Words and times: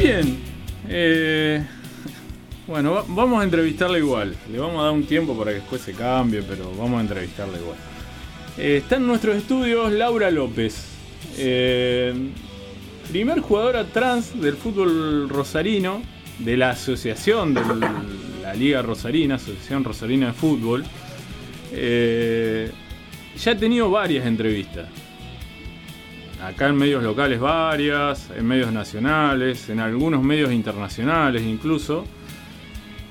Bien. 0.00 0.38
Eh, 0.88 1.62
bueno, 2.66 2.92
va- 2.92 3.04
vamos 3.08 3.40
a 3.40 3.44
entrevistarla 3.44 3.98
igual. 3.98 4.34
Le 4.50 4.58
vamos 4.58 4.80
a 4.80 4.84
dar 4.84 4.92
un 4.92 5.04
tiempo 5.04 5.36
para 5.36 5.50
que 5.52 5.58
después 5.58 5.82
se 5.82 5.92
cambie, 5.92 6.42
pero 6.42 6.72
vamos 6.76 6.98
a 6.98 7.02
entrevistarla 7.02 7.58
igual. 7.58 7.76
Eh, 8.58 8.78
está 8.82 8.96
en 8.96 9.06
nuestros 9.06 9.36
estudios 9.36 9.92
Laura 9.92 10.30
López. 10.30 10.86
eh, 11.36 12.12
primer 13.10 13.40
jugadora 13.40 13.84
trans 13.84 14.40
del 14.40 14.54
fútbol 14.56 15.28
rosarino, 15.28 16.02
de 16.38 16.56
la 16.56 16.70
asociación 16.70 17.54
de 17.54 17.60
la 18.42 18.54
Liga 18.54 18.82
Rosarina, 18.82 19.34
Asociación 19.36 19.84
Rosarina 19.84 20.28
de 20.28 20.32
Fútbol. 20.32 20.84
Ya 23.36 23.52
ha 23.52 23.56
tenido 23.56 23.90
varias 23.90 24.26
entrevistas. 24.26 24.88
Acá 26.42 26.68
en 26.68 26.76
medios 26.76 27.02
locales 27.02 27.38
varias, 27.38 28.30
en 28.34 28.46
medios 28.46 28.72
nacionales, 28.72 29.68
en 29.68 29.78
algunos 29.80 30.22
medios 30.22 30.50
internacionales 30.52 31.42
incluso. 31.42 32.06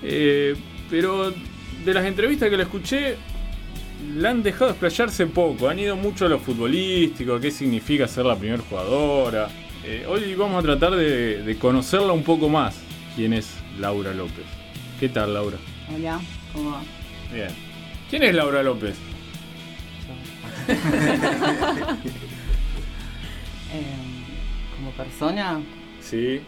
Eh, 0.02 0.56
pero 0.90 1.32
de 1.86 1.94
las 1.94 2.06
entrevistas 2.06 2.50
que 2.50 2.58
le 2.58 2.64
escuché, 2.64 3.18
la 4.16 4.32
han 4.32 4.42
dejado 4.42 4.72
explayarse 4.72 5.28
poco. 5.28 5.70
Han 5.70 5.78
ido 5.78 5.96
mucho 5.96 6.26
a 6.26 6.30
lo 6.30 6.40
futbolístico, 6.40 7.36
a 7.36 7.40
qué 7.40 7.52
significa 7.52 8.08
ser 8.08 8.26
la 8.26 8.36
primera 8.36 8.64
jugadora. 8.68 9.48
Eh, 9.84 10.06
hoy 10.08 10.34
vamos 10.34 10.64
a 10.64 10.66
tratar 10.66 10.96
de, 10.96 11.44
de 11.44 11.58
conocerla 11.58 12.14
un 12.14 12.24
poco 12.24 12.50
más. 12.50 12.82
¿Quién 13.16 13.34
es 13.34 13.58
Laura 13.80 14.14
López? 14.14 14.46
¿Qué 15.00 15.10
tal, 15.10 15.36
Laura? 15.36 15.58
Hola, 15.96 16.20
¿cómo 16.52 16.72
va? 16.72 16.82
Bien. 17.34 17.50
¿Quién 18.10 18.24
es 18.24 18.34
Laura 18.34 18.64
López? 18.64 18.96
Eh, 23.72 23.84
como 24.76 24.92
persona, 24.92 25.62
Sí. 26.02 26.42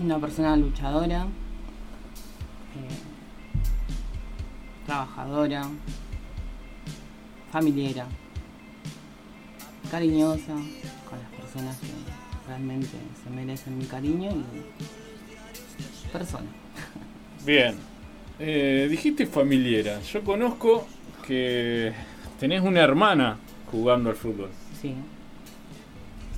una 0.00 0.18
persona 0.18 0.56
luchadora, 0.56 1.22
eh, 1.22 2.94
trabajadora, 4.86 5.68
familiera, 7.52 8.06
cariñosa 9.90 10.54
con 11.08 11.18
las 11.20 11.30
personas 11.40 11.76
que 11.78 11.86
realmente 12.48 12.88
se 13.22 13.30
merecen 13.30 13.78
mi 13.78 13.84
cariño 13.84 14.30
y 14.30 16.08
persona. 16.12 16.46
Bien. 17.44 17.76
Eh, 18.38 18.86
dijiste 18.90 19.26
familiera. 19.26 20.00
Yo 20.02 20.22
conozco 20.22 20.86
que 21.26 21.92
tenés 22.38 22.60
una 22.62 22.80
hermana 22.82 23.38
jugando 23.70 24.10
al 24.10 24.16
fútbol. 24.16 24.50
Sí, 24.80 24.94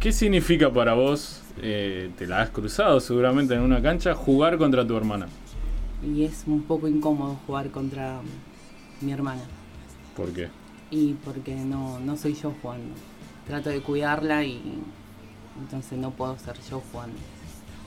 ¿Qué 0.01 0.13
significa 0.13 0.73
para 0.73 0.95
vos, 0.95 1.43
eh, 1.61 2.11
te 2.17 2.27
la 2.27 2.43
has 2.43 2.51
cruzado 2.51 3.01
seguramente 3.01 3.55
en 3.55 3.61
una 3.61 3.83
cancha, 3.83 4.15
jugar 4.15 4.57
contra 4.59 4.87
tu 4.87 4.97
hermana? 4.97 5.27
y 6.03 6.25
es 6.25 6.45
un 6.47 6.63
poco 6.63 6.87
incómodo 6.89 7.39
jugar 7.47 7.71
contra 7.71 8.21
mi 9.01 9.13
hermana. 9.13 9.43
¿Por 10.17 10.33
qué? 10.33 10.49
Y 10.91 11.15
porque 11.25 11.55
no, 11.55 11.99
no 12.01 12.17
soy 12.17 12.35
yo 12.35 12.55
jugando. 12.63 12.95
Trato 13.47 13.71
de 13.71 13.81
cuidarla 13.81 14.45
y 14.45 14.61
entonces 15.59 15.99
no 15.99 16.11
puedo 16.11 16.39
ser 16.39 16.57
yo 16.71 16.83
jugando. 16.93 17.17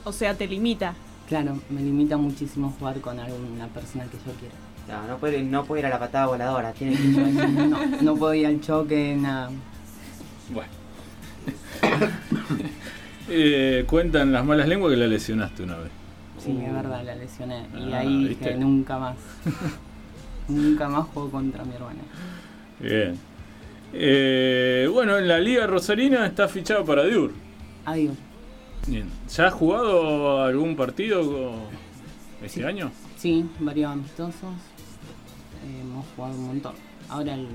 O 0.04 0.12
sea, 0.12 0.34
te 0.34 0.46
limita. 0.46 0.94
Claro, 1.28 1.58
me 1.70 1.80
limita 1.80 2.16
muchísimo 2.16 2.74
jugar 2.78 3.00
con 3.00 3.18
alguna 3.18 3.68
persona 3.68 4.04
que 4.04 4.18
yo 4.18 4.34
quiera. 4.38 4.54
No, 4.88 5.08
no 5.08 5.16
puede, 5.18 5.42
no 5.42 5.64
puede 5.64 5.80
ir 5.80 5.86
a 5.86 5.90
la 5.90 5.98
patada 5.98 6.26
voladora, 6.26 6.72
tiene 6.72 6.96
que 6.96 7.02
ir 7.04 7.68
No, 7.68 7.86
no 8.02 8.16
puedo 8.16 8.34
ir 8.34 8.46
al 8.46 8.60
choque, 8.60 9.16
nada. 9.18 9.50
Bueno. 10.52 10.81
Eh, 13.34 13.84
cuentan 13.86 14.32
las 14.32 14.44
malas 14.44 14.68
lenguas 14.68 14.90
que 14.92 14.96
la 14.96 15.06
lesionaste 15.06 15.62
una 15.62 15.76
vez. 15.78 15.90
Sí, 16.38 16.50
es 16.60 16.72
verdad, 16.72 17.02
la 17.04 17.14
lesioné. 17.14 17.66
Y 17.78 17.92
Ah, 17.92 17.98
ahí 18.00 18.28
¿viste? 18.28 18.44
dije, 18.46 18.58
nunca 18.58 18.98
más. 18.98 19.16
nunca 20.48 20.88
más 20.88 21.06
juego 21.06 21.30
contra 21.30 21.64
mi 21.64 21.72
hermana. 21.74 22.00
Bien. 22.80 23.16
Eh, 23.94 24.88
bueno, 24.92 25.16
en 25.18 25.28
la 25.28 25.38
Liga 25.38 25.66
Rosarina 25.66 26.26
está 26.26 26.48
fichado 26.48 26.84
para 26.84 27.04
Diur. 27.04 27.32
Adiós. 27.86 28.16
Bien. 28.88 29.08
¿Ya 29.34 29.46
has 29.46 29.54
jugado 29.54 30.42
algún 30.42 30.74
partido 30.76 31.52
este 32.42 32.60
Sí. 32.60 32.66
año? 32.66 32.90
Sí, 33.16 33.48
varios 33.60 33.92
amistosos. 33.92 34.52
Eh, 35.64 35.80
hemos 35.80 36.04
jugado 36.16 36.34
un 36.34 36.46
montón. 36.48 36.74
Ahora 37.08 37.34
el 37.34 37.46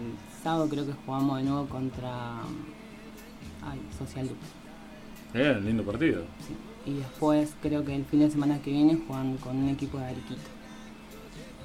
sábado 0.41 0.69
creo 0.69 0.85
que 0.87 0.93
jugamos 1.05 1.37
de 1.37 1.43
nuevo 1.43 1.67
contra 1.67 2.37
Social 3.97 4.27
Lux. 4.27 4.37
Bien, 5.33 5.65
lindo 5.65 5.83
partido. 5.83 6.23
Sí. 6.45 6.55
Y 6.91 6.93
después 6.95 7.53
creo 7.61 7.83
que 7.83 7.95
el 7.95 8.05
fin 8.05 8.21
de 8.21 8.31
semana 8.31 8.61
que 8.61 8.71
viene 8.71 8.97
juegan 9.07 9.37
con 9.37 9.57
un 9.57 9.69
equipo 9.69 9.97
de 9.97 10.05
Arequito. 10.05 10.49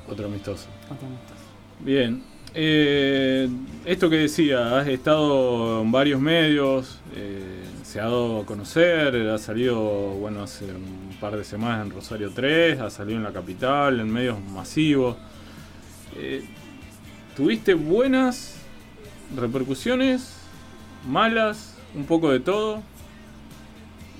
Otro 0.08 0.26
amistoso. 0.26 0.66
Otro 0.90 1.06
amistoso. 1.06 1.40
Bien. 1.80 2.22
Eh, 2.54 3.48
esto 3.86 4.10
que 4.10 4.16
decía, 4.16 4.78
has 4.78 4.86
estado 4.88 5.80
en 5.80 5.90
varios 5.90 6.20
medios, 6.20 7.00
eh, 7.14 7.64
se 7.82 7.98
ha 7.98 8.04
dado 8.04 8.42
a 8.42 8.46
conocer, 8.46 9.14
ha 9.30 9.38
salido, 9.38 9.80
bueno, 9.80 10.42
hace 10.42 10.66
un 10.66 11.16
par 11.18 11.36
de 11.36 11.44
semanas 11.44 11.86
en 11.86 11.92
Rosario 11.92 12.30
3, 12.34 12.80
ha 12.80 12.90
salido 12.90 13.16
en 13.16 13.24
la 13.24 13.32
capital, 13.32 14.00
en 14.00 14.12
medios 14.12 14.38
masivos. 14.40 15.16
Eh, 16.16 16.44
¿Tuviste 17.36 17.72
buenas 17.72 18.56
repercusiones? 19.34 20.34
¿Malas? 21.08 21.71
¿Un 21.94 22.04
poco 22.04 22.30
de 22.30 22.40
todo? 22.40 22.82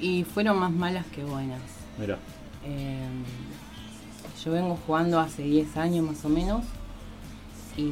Y 0.01 0.25
fueron 0.25 0.59
más 0.59 0.73
malas 0.73 1.07
que 1.07 1.25
buenas. 1.25 1.61
Mira, 1.99 2.19
Eh, 2.65 3.09
yo 4.45 4.53
vengo 4.53 4.79
jugando 4.87 5.19
hace 5.21 5.43
10 5.43 5.77
años 5.77 6.05
más 6.07 6.25
o 6.25 6.29
menos 6.29 6.65
y 7.77 7.83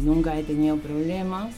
nunca 0.00 0.36
he 0.38 0.42
tenido 0.42 0.76
problemas 0.76 1.54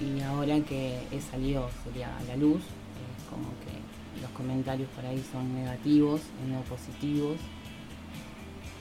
y 0.00 0.20
ahora 0.22 0.58
que 0.60 0.98
he 1.12 1.20
salido 1.20 1.68
sería 1.84 2.16
a 2.16 2.22
la 2.24 2.36
luz, 2.36 2.58
es 2.58 3.28
como 3.30 3.48
que 3.64 4.20
los 4.20 4.30
comentarios 4.32 4.88
por 4.90 5.04
ahí 5.06 5.22
son 5.30 5.54
negativos 5.54 6.20
y 6.44 6.50
no 6.52 6.60
positivos. 6.62 7.36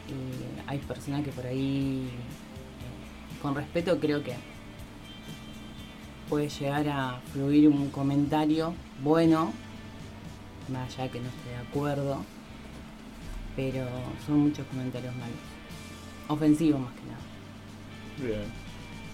Y 0.07 0.69
hay 0.69 0.77
personas 0.79 1.23
que 1.23 1.31
por 1.31 1.45
ahí, 1.45 2.07
eh, 2.07 3.41
con 3.41 3.55
respeto 3.55 3.99
creo 3.99 4.23
que 4.23 4.33
puede 6.31 6.47
llegar 6.47 6.87
a 6.87 7.19
fluir 7.33 7.67
un 7.67 7.89
comentario 7.89 8.73
bueno, 9.03 9.51
más 10.71 10.97
allá 10.97 11.11
que 11.11 11.19
no 11.19 11.27
esté 11.27 11.49
de 11.49 11.57
acuerdo, 11.57 12.23
pero 13.57 13.85
son 14.25 14.37
muchos 14.39 14.65
comentarios 14.67 15.13
malos. 15.17 15.35
Ofensivos 16.29 16.79
más 16.79 16.91
que 16.93 17.01
nada. 18.29 18.39
bien. 18.39 18.61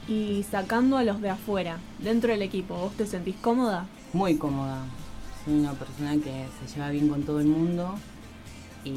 Y 0.07 0.44
sacando 0.44 0.95
a 0.95 1.03
los 1.03 1.19
de 1.19 1.31
afuera, 1.31 1.79
dentro 1.97 2.31
del 2.31 2.44
equipo, 2.44 2.75
¿vos 2.75 2.94
te 2.94 3.07
sentís 3.07 3.35
cómoda? 3.38 3.88
Muy 4.13 4.38
cómoda. 4.38 4.84
Soy 5.44 5.55
una 5.55 5.73
persona 5.73 6.13
que 6.23 6.45
se 6.59 6.75
lleva 6.75 6.91
bien 6.91 7.09
con 7.09 7.23
todo 7.23 7.39
el 7.39 7.47
mundo 7.47 7.95
y 8.85 8.91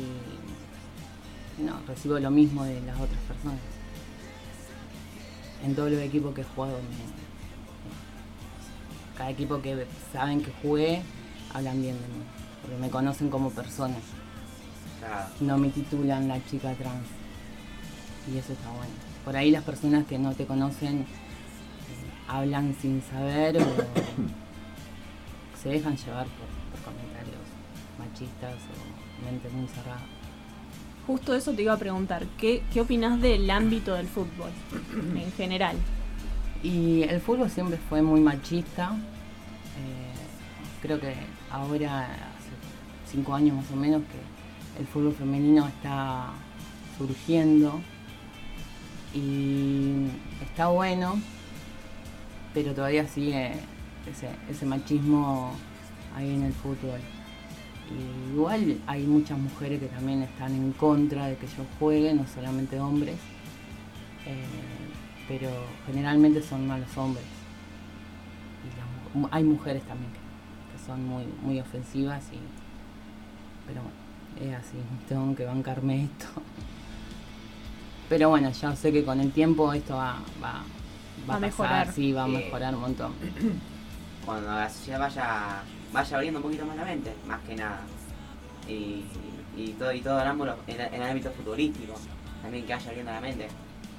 no, 1.63 1.81
recibo 1.89 2.19
lo 2.19 2.31
mismo 2.31 2.65
de 2.65 2.83
las 2.83 3.01
otras 3.01 3.19
personas. 3.27 3.57
En 5.65 5.75
todos 5.75 5.91
los 5.91 6.03
equipos 6.03 6.35
que 6.35 6.43
he 6.43 6.45
jugado, 6.45 6.75
me- 6.75 7.30
cada 9.21 9.33
equipo 9.33 9.61
que 9.61 9.87
saben 10.15 10.41
que 10.41 10.51
jugué, 10.63 11.03
hablan 11.53 11.83
bien 11.83 11.95
de 11.95 12.09
mí, 12.09 12.25
porque 12.63 12.79
me 12.79 12.89
conocen 12.89 13.29
como 13.29 13.51
persona. 13.51 13.97
no 15.41 15.59
me 15.59 15.69
titulan 15.69 16.27
la 16.27 16.43
chica 16.47 16.73
trans. 16.73 17.07
Y 18.33 18.39
eso 18.39 18.55
está 18.55 18.71
bueno. 18.71 18.95
Por 19.23 19.37
ahí 19.37 19.51
las 19.51 19.63
personas 19.63 20.07
que 20.07 20.19
no 20.19 20.33
te 20.33 20.47
conocen 20.47 21.01
eh, 21.01 21.05
hablan 22.29 22.75
sin 22.81 23.03
saber 23.03 23.59
o 23.59 23.61
se 25.63 25.69
dejan 25.69 25.99
llevar 25.99 26.25
por, 26.25 26.49
por 26.71 26.95
comentarios 26.95 27.45
machistas 27.99 28.55
o 28.55 29.25
mente 29.27 29.51
muy 29.51 29.69
cerrada. 29.69 30.01
Justo 31.07 31.35
eso 31.35 31.53
te 31.53 31.61
iba 31.61 31.75
a 31.75 31.79
preguntar, 31.79 32.25
¿qué, 32.39 32.63
qué 32.73 32.81
opinás 32.81 33.21
del 33.21 33.51
ámbito 33.51 33.93
del 33.93 34.07
fútbol 34.07 34.51
en 35.15 35.31
general? 35.33 35.77
Y 36.63 37.03
el 37.05 37.21
fútbol 37.21 37.51
siempre 37.51 37.79
fue 37.89 38.03
muy 38.03 38.21
machista. 38.21 38.93
Eh, 38.93 40.81
creo 40.83 41.01
que 41.01 41.15
ahora, 41.51 42.05
hace 42.05 43.11
cinco 43.11 43.35
años 43.35 43.57
más 43.57 43.71
o 43.71 43.77
menos, 43.77 44.03
que 44.03 44.81
el 44.81 44.87
fútbol 44.87 45.15
femenino 45.15 45.67
está 45.69 46.31
surgiendo. 46.99 47.81
Y 49.15 50.07
está 50.43 50.69
bueno, 50.69 51.21
pero 52.55 52.75
todavía 52.75 53.09
sigue 53.09 53.53
ese, 54.49 54.67
machismo 54.67 55.53
ahí 56.15 56.35
en 56.35 56.45
el 56.45 56.53
fútbol. 56.53 57.01
Igual 58.33 58.79
hay 58.87 59.03
muchas 59.05 59.37
mujeres 59.37 59.81
que 59.81 59.87
también 59.87 60.23
están 60.23 60.55
en 60.55 60.73
contra 60.73 61.27
de 61.27 61.37
que 61.37 61.47
yo 61.47 61.65
juegue, 61.79 62.15
no 62.15 62.25
solamente 62.29 62.79
hombres. 62.79 63.17
Eh, 64.27 64.90
pero 65.31 65.49
generalmente 65.87 66.43
son 66.43 66.67
malos 66.67 66.89
hombres. 66.97 67.25
Y 68.65 69.23
las 69.23 69.33
hay 69.33 69.45
mujeres 69.45 69.85
también 69.85 70.11
que, 70.13 70.19
que 70.19 70.85
son 70.85 71.07
muy, 71.07 71.25
muy 71.43 71.61
ofensivas 71.61 72.25
y 72.33 72.39
Pero 73.69 73.83
bueno, 73.83 74.51
es 74.53 74.59
así, 74.59 74.77
tengo 75.09 75.33
que 75.37 75.45
bancarme 75.45 76.03
esto. 76.05 76.27
Pero 78.09 78.29
bueno, 78.31 78.51
ya 78.51 78.75
sé 78.75 78.93
que 78.93 79.05
con 79.05 79.21
el 79.21 79.31
tiempo 79.31 79.73
esto 79.73 79.95
va, 79.95 80.17
va, 80.43 80.63
Va 81.31 81.37
a 81.37 81.39
pasar, 81.39 81.41
mejorar. 81.43 81.93
Sí, 81.93 82.13
va 82.13 82.25
a 82.25 82.27
Sí. 82.27 82.33
mejorar 82.33 82.75
un 82.75 82.81
montón. 82.81 83.13
Cuando 84.27 84.51
la 84.53 84.69
sociedad 84.69 84.99
vaya, 84.99 85.63
vaya 85.93 86.17
abriendo 86.17 86.41
un 86.41 86.43
poquito 86.43 86.67
más 86.67 86.77
la 86.77 86.85
mente, 86.85 87.15
más 87.29 87.39
que 87.43 87.55
nada. 87.55 87.83
Y, 88.69 89.05
y 89.57 89.69
todo, 89.79 89.93
y 89.93 90.01
todo 90.01 90.21
el 90.21 90.27
ámbito, 90.27 90.57
en, 90.67 90.81
en 90.81 90.95
el 90.95 91.09
ámbito 91.09 91.31
futbolístico, 91.31 91.95
también 92.43 92.67
que 92.67 92.73
vaya 92.73 92.89
abriendo 92.89 93.13
la 93.13 93.21
mente. 93.21 93.47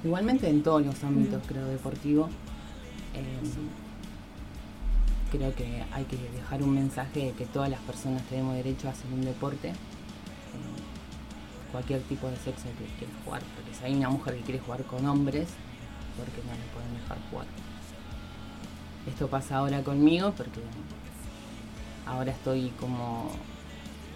Igualmente 0.04 0.48
en 0.48 0.62
todos 0.62 0.84
los 0.84 1.02
ámbitos, 1.04 1.42
creo, 1.46 1.66
deportivo. 1.68 2.28
eh, 3.14 3.38
creo 5.30 5.54
que 5.54 5.82
hay 5.92 6.04
que 6.04 6.16
dejar 6.36 6.62
un 6.62 6.74
mensaje 6.74 7.26
de 7.26 7.32
que 7.32 7.46
todas 7.46 7.70
las 7.70 7.80
personas 7.80 8.22
tenemos 8.24 8.54
derecho 8.54 8.88
a 8.88 8.90
hacer 8.90 9.06
un 9.12 9.24
deporte. 9.24 9.68
eh, 9.68 9.74
cualquier 11.70 12.02
tipo 12.02 12.28
de 12.28 12.36
sexo 12.36 12.64
que 12.78 12.84
quiera 12.98 13.12
jugar. 13.24 13.42
Porque 13.56 13.74
si 13.74 13.84
hay 13.84 13.94
una 13.94 14.10
mujer 14.10 14.36
que 14.36 14.42
quiere 14.42 14.60
jugar 14.60 14.82
con 14.84 15.06
hombres, 15.06 15.48
¿por 16.18 16.26
qué 16.26 16.42
no 16.46 16.52
le 16.52 16.66
pueden 16.74 16.94
dejar 17.00 17.18
jugar? 17.30 17.46
Esto 19.06 19.26
pasa 19.28 19.56
ahora 19.56 19.82
conmigo 19.82 20.32
porque 20.36 20.60
ahora 22.06 22.30
estoy 22.32 22.68
como 22.78 23.30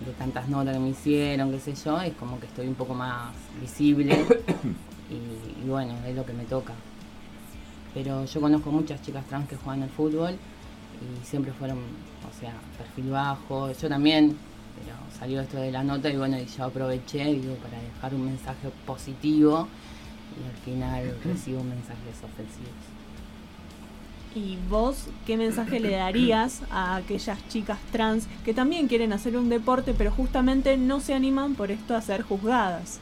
de 0.04 0.12
tantas 0.12 0.48
notas 0.48 0.74
que 0.74 0.80
me 0.80 0.90
hicieron, 0.90 1.50
qué 1.50 1.58
sé 1.60 1.74
yo, 1.74 1.98
es 2.02 2.12
como 2.14 2.38
que 2.38 2.46
estoy 2.46 2.66
un 2.68 2.74
poco 2.74 2.92
más 2.94 3.32
visible 3.60 4.14
y, 5.10 5.64
y 5.64 5.68
bueno, 5.68 5.94
es 6.06 6.14
lo 6.14 6.24
que 6.24 6.32
me 6.32 6.44
toca. 6.44 6.74
Pero 7.94 8.24
yo 8.24 8.40
conozco 8.40 8.70
muchas 8.70 9.00
chicas 9.02 9.24
trans 9.26 9.48
que 9.48 9.56
juegan 9.56 9.82
al 9.82 9.88
fútbol 9.88 10.34
y 10.34 11.24
siempre 11.24 11.52
fueron, 11.52 11.78
o 11.78 12.40
sea, 12.40 12.52
perfil 12.76 13.10
bajo, 13.10 13.72
yo 13.72 13.88
también, 13.88 14.36
pero 14.78 14.96
salió 15.18 15.40
esto 15.40 15.58
de 15.58 15.70
la 15.70 15.82
nota 15.82 16.10
y 16.10 16.16
bueno, 16.16 16.38
y 16.38 16.46
yo 16.46 16.64
aproveché, 16.64 17.24
digo, 17.24 17.54
para 17.56 17.80
dejar 17.80 18.14
un 18.14 18.26
mensaje 18.26 18.68
positivo 18.86 19.68
y 20.38 20.46
al 20.46 20.56
final 20.64 21.16
recibo 21.24 21.62
mensajes 21.62 22.16
ofensivos. 22.22 22.96
¿Y 24.34 24.58
vos 24.68 25.06
qué 25.26 25.38
mensaje 25.38 25.80
le 25.80 25.92
darías 25.92 26.60
a 26.70 26.96
aquellas 26.96 27.38
chicas 27.48 27.78
trans 27.90 28.28
que 28.44 28.52
también 28.52 28.86
quieren 28.86 29.14
hacer 29.14 29.34
un 29.38 29.48
deporte 29.48 29.94
pero 29.96 30.10
justamente 30.10 30.76
no 30.76 31.00
se 31.00 31.14
animan 31.14 31.54
por 31.54 31.70
esto 31.70 31.96
a 31.96 32.02
ser 32.02 32.20
juzgadas? 32.20 33.00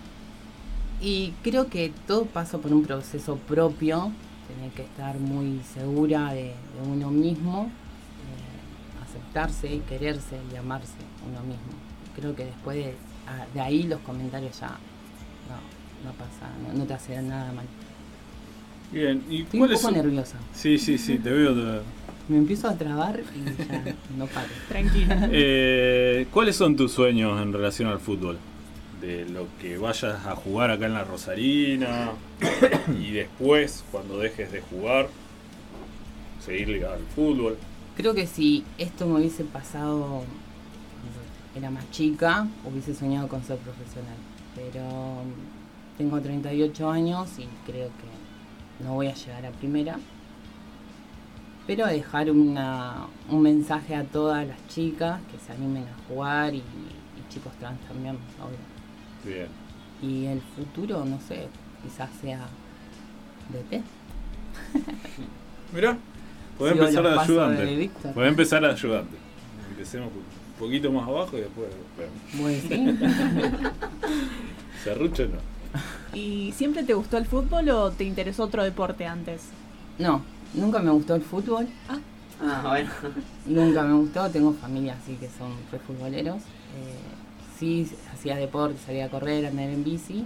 Y 1.05 1.35
creo 1.43 1.69
que 1.69 1.93
todo 2.07 2.25
pasa 2.25 2.57
por 2.57 2.73
un 2.73 2.83
proceso 2.83 3.37
propio, 3.37 4.11
tener 4.49 4.71
que 4.73 4.83
estar 4.83 5.19
muy 5.19 5.61
segura 5.75 6.33
de, 6.33 6.45
de 6.45 6.89
uno 6.91 7.11
mismo, 7.11 7.65
eh, 7.65 9.03
aceptarse 9.05 9.75
y 9.75 9.81
quererse 9.81 10.39
y 10.51 10.57
amarse 10.57 10.95
uno 11.31 11.41
mismo. 11.43 11.73
Creo 12.17 12.35
que 12.35 12.47
después 12.47 12.79
de, 13.55 13.61
ahí 13.61 13.83
los 13.83 14.01
comentarios 14.01 14.59
ya 14.59 14.69
no, 14.69 16.09
no 16.09 16.13
pasa, 16.17 16.49
no, 16.67 16.79
no 16.79 16.85
te 16.87 16.95
hacen 16.95 17.29
nada 17.29 17.53
mal. 17.53 17.67
Bien, 18.91 19.23
¿y 19.29 19.43
Estoy 19.43 19.61
un 19.61 19.67
cuáles 19.67 19.83
poco 19.83 19.95
nerviosa. 19.95 20.39
Sí, 20.55 20.79
sí, 20.79 20.97
sí, 20.97 21.19
te 21.19 21.31
veo. 21.31 21.53
te- 21.55 21.83
Me 22.29 22.39
empiezo 22.39 22.67
a 22.69 22.75
trabar 22.77 23.21
y 23.21 23.63
ya 23.63 23.95
no 24.17 24.27
paro. 24.27 24.49
Tranquila. 24.71 25.29
Eh, 25.31 26.29
¿Cuáles 26.31 26.57
son 26.57 26.77
tus 26.77 26.93
sueños 26.93 27.43
en 27.43 27.53
relación 27.53 27.91
al 27.91 27.99
fútbol? 28.01 28.39
De 29.05 29.27
lo 29.27 29.47
que 29.61 29.77
vayas 29.77 30.25
a 30.25 30.35
jugar 30.35 30.71
acá 30.71 30.87
en 30.87 30.95
la 30.95 31.05
Rosarina 31.05 32.13
y 32.99 33.11
después, 33.11 33.85
cuando 33.93 34.17
dejes 34.17 34.51
de 34.51 34.63
jugar, 34.63 35.09
seguir 36.41 36.69
ligado 36.69 36.95
al 36.95 37.05
fútbol. 37.15 37.59
Creo 37.99 38.15
que 38.15 38.27
si 38.27 38.65
esto 38.79 39.07
me 39.07 39.21
hubiese 39.21 39.45
pasado 39.45 40.23
era 41.55 41.71
más 41.71 41.89
chica, 41.91 42.49
hubiese 42.65 42.95
soñado 42.95 43.29
con 43.29 43.45
ser 43.45 43.59
profesional. 43.59 44.17
Pero 44.55 44.83
mm, 44.83 45.99
tengo 45.99 46.21
38 46.21 46.91
años 46.91 47.39
y 47.39 47.47
creo 47.71 47.89
que 47.89 48.85
no 48.85 48.95
voy 48.95 49.09
a 49.09 49.15
llegar 49.15 49.45
a 49.45 49.51
primera. 49.51 49.99
Pero 51.67 51.87
dejar 51.87 52.31
una, 52.31 53.07
un 53.31 53.43
mensaje 53.43 53.95
a 53.95 54.05
todas 54.05 54.47
las 54.47 54.67
chicas 54.69 55.21
que 55.31 55.39
se 55.39 55.53
animen 55.53 55.85
a 55.85 56.09
jugar 56.09 56.55
y, 56.55 56.59
y 56.59 57.29
chicos 57.29 57.53
trans 57.59 57.81
también, 57.83 58.17
obvio. 58.43 58.74
Bien. 59.25 59.49
Y 60.03 60.27
el 60.27 60.41
futuro, 60.41 61.05
no 61.05 61.19
sé, 61.21 61.49
quizás 61.83 62.11
sea 62.21 62.47
DT. 63.51 63.83
Mirá, 65.73 65.97
podés 66.59 66.75
Sigo 66.75 66.85
empezar 66.87 67.15
pasos 67.15 67.31
ayudante. 67.31 67.91
Podés 68.13 68.29
empezar 68.29 68.63
de 68.63 68.71
ayudante. 68.71 69.17
Empecemos 69.71 70.11
un 70.13 70.59
poquito 70.59 70.93
más 70.93 71.09
abajo 71.09 71.37
y 71.37 71.41
después 71.41 71.69
vemos. 71.99 72.19
Bueno, 72.41 72.61
sí. 72.69 72.99
Serrucho 74.85 75.27
no. 75.27 75.55
¿Y 76.17 76.53
siempre 76.53 76.85
te 76.85 76.95
gustó 76.95 77.19
el 77.19 77.27
fútbol 77.27 77.69
o 77.71 77.91
te 77.91 78.05
interesó 78.05 78.45
otro 78.45 78.63
deporte 78.63 79.07
antes? 79.07 79.43
No, 79.99 80.23
nunca 80.53 80.79
me 80.79 80.91
gustó 80.91 81.15
el 81.15 81.23
fútbol. 81.23 81.67
Ah, 82.41 82.63
bueno. 82.69 82.91
Nunca 83.47 83.83
me 83.83 83.95
gustó, 83.95 84.29
tengo 84.31 84.53
familia 84.53 84.97
así 85.01 85.15
que 85.15 85.29
son 85.29 85.53
futboleros. 85.87 86.37
Eh, 86.37 87.15
sí, 87.59 87.91
hacía 88.13 88.37
deporte, 88.37 88.79
salía 88.85 89.07
a 89.07 89.09
correr, 89.09 89.47
andar 89.47 89.69
en 89.69 89.85
bici. 89.85 90.25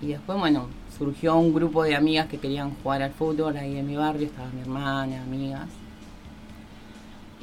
Y 0.00 0.08
después, 0.08 0.38
bueno, 0.38 0.68
surgió 0.96 1.36
un 1.36 1.52
grupo 1.52 1.82
de 1.82 1.96
amigas 1.96 2.26
que 2.26 2.38
querían 2.38 2.74
jugar 2.82 3.02
al 3.02 3.12
fútbol 3.12 3.56
ahí 3.56 3.76
en 3.76 3.86
mi 3.86 3.96
barrio, 3.96 4.26
estaba 4.26 4.48
mi 4.50 4.60
hermana, 4.60 5.22
amigas. 5.22 5.68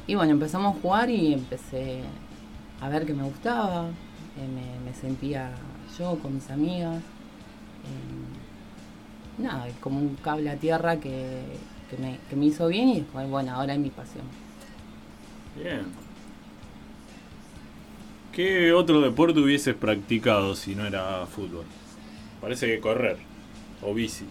Y 0.06 0.14
bueno, 0.14 0.32
empezamos 0.32 0.76
a 0.76 0.80
jugar 0.80 1.10
y 1.10 1.34
empecé 1.34 2.00
a 2.80 2.88
ver 2.88 3.06
que 3.06 3.14
me 3.14 3.24
gustaba, 3.24 3.88
eh, 4.38 4.80
me, 4.84 4.94
sentía 4.94 5.50
yo 5.98 6.18
con 6.18 6.34
mis 6.34 6.50
amigas. 6.50 6.98
Eh, 6.98 7.02
nada, 9.42 9.68
es 9.68 9.76
como 9.76 9.98
un 9.98 10.16
cable 10.16 10.50
a 10.50 10.56
tierra 10.56 10.98
que, 10.98 11.42
que 11.90 11.96
me, 11.98 12.18
que 12.30 12.36
me 12.36 12.46
hizo 12.46 12.68
bien 12.68 12.88
y 12.88 13.00
después, 13.00 13.28
bueno, 13.28 13.52
ahora 13.52 13.74
es 13.74 13.80
mi 13.80 13.90
pasión. 13.90 14.24
Bien. 15.56 16.05
¿Qué 18.36 18.70
otro 18.74 19.00
deporte 19.00 19.40
hubieses 19.40 19.74
practicado 19.74 20.54
si 20.54 20.74
no 20.74 20.84
era 20.84 21.24
fútbol? 21.24 21.64
Parece 22.38 22.66
que 22.66 22.80
correr 22.80 23.16
o 23.80 23.94
bici. 23.94 24.26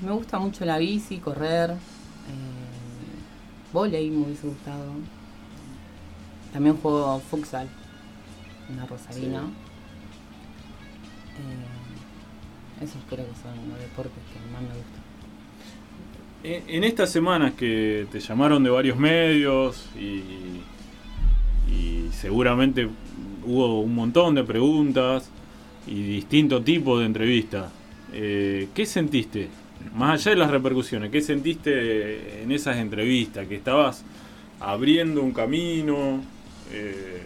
Me 0.00 0.10
gusta 0.10 0.38
mucho 0.38 0.64
la 0.64 0.78
bici, 0.78 1.18
correr, 1.18 1.72
eh, 1.72 1.76
volei 3.70 4.08
me 4.08 4.24
hubiese 4.24 4.46
gustado. 4.46 4.92
También 6.54 6.78
juego 6.78 7.20
futsal 7.20 7.68
en 8.70 8.76
la 8.78 8.86
Rosarina. 8.86 9.42
Eh, 11.36 12.82
esos 12.82 13.02
creo 13.10 13.26
que 13.26 13.34
son 13.42 13.52
los 13.68 13.78
deportes 13.78 14.22
que 14.32 14.40
más 14.50 14.62
me 14.62 14.68
gustan. 14.68 15.02
En 16.44 16.76
en 16.76 16.84
estas 16.84 17.10
semanas 17.12 17.52
que 17.52 18.06
te 18.10 18.20
llamaron 18.20 18.64
de 18.64 18.70
varios 18.70 18.96
medios 18.96 19.84
y 20.00 20.62
seguramente 22.20 22.88
hubo 23.44 23.80
un 23.80 23.94
montón 23.94 24.34
de 24.34 24.44
preguntas 24.44 25.30
y 25.86 26.02
distinto 26.02 26.62
tipo 26.62 26.98
de 26.98 27.06
entrevistas, 27.06 27.72
eh, 28.12 28.68
¿qué 28.74 28.84
sentiste? 28.84 29.48
Más 29.94 30.20
allá 30.20 30.32
de 30.32 30.36
las 30.36 30.50
repercusiones, 30.50 31.10
¿qué 31.10 31.22
sentiste 31.22 32.42
en 32.42 32.52
esas 32.52 32.76
entrevistas? 32.76 33.46
Que 33.48 33.56
estabas 33.56 34.04
abriendo 34.60 35.22
un 35.22 35.32
camino, 35.32 36.20
eh, 36.70 37.22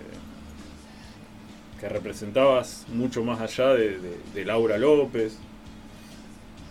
que 1.81 1.89
representabas 1.89 2.87
mucho 2.95 3.25
más 3.25 3.41
allá 3.41 3.75
de, 3.75 3.99
de- 3.99 4.19
de 4.33 4.45
Laura 4.45 4.79
López. 4.79 5.37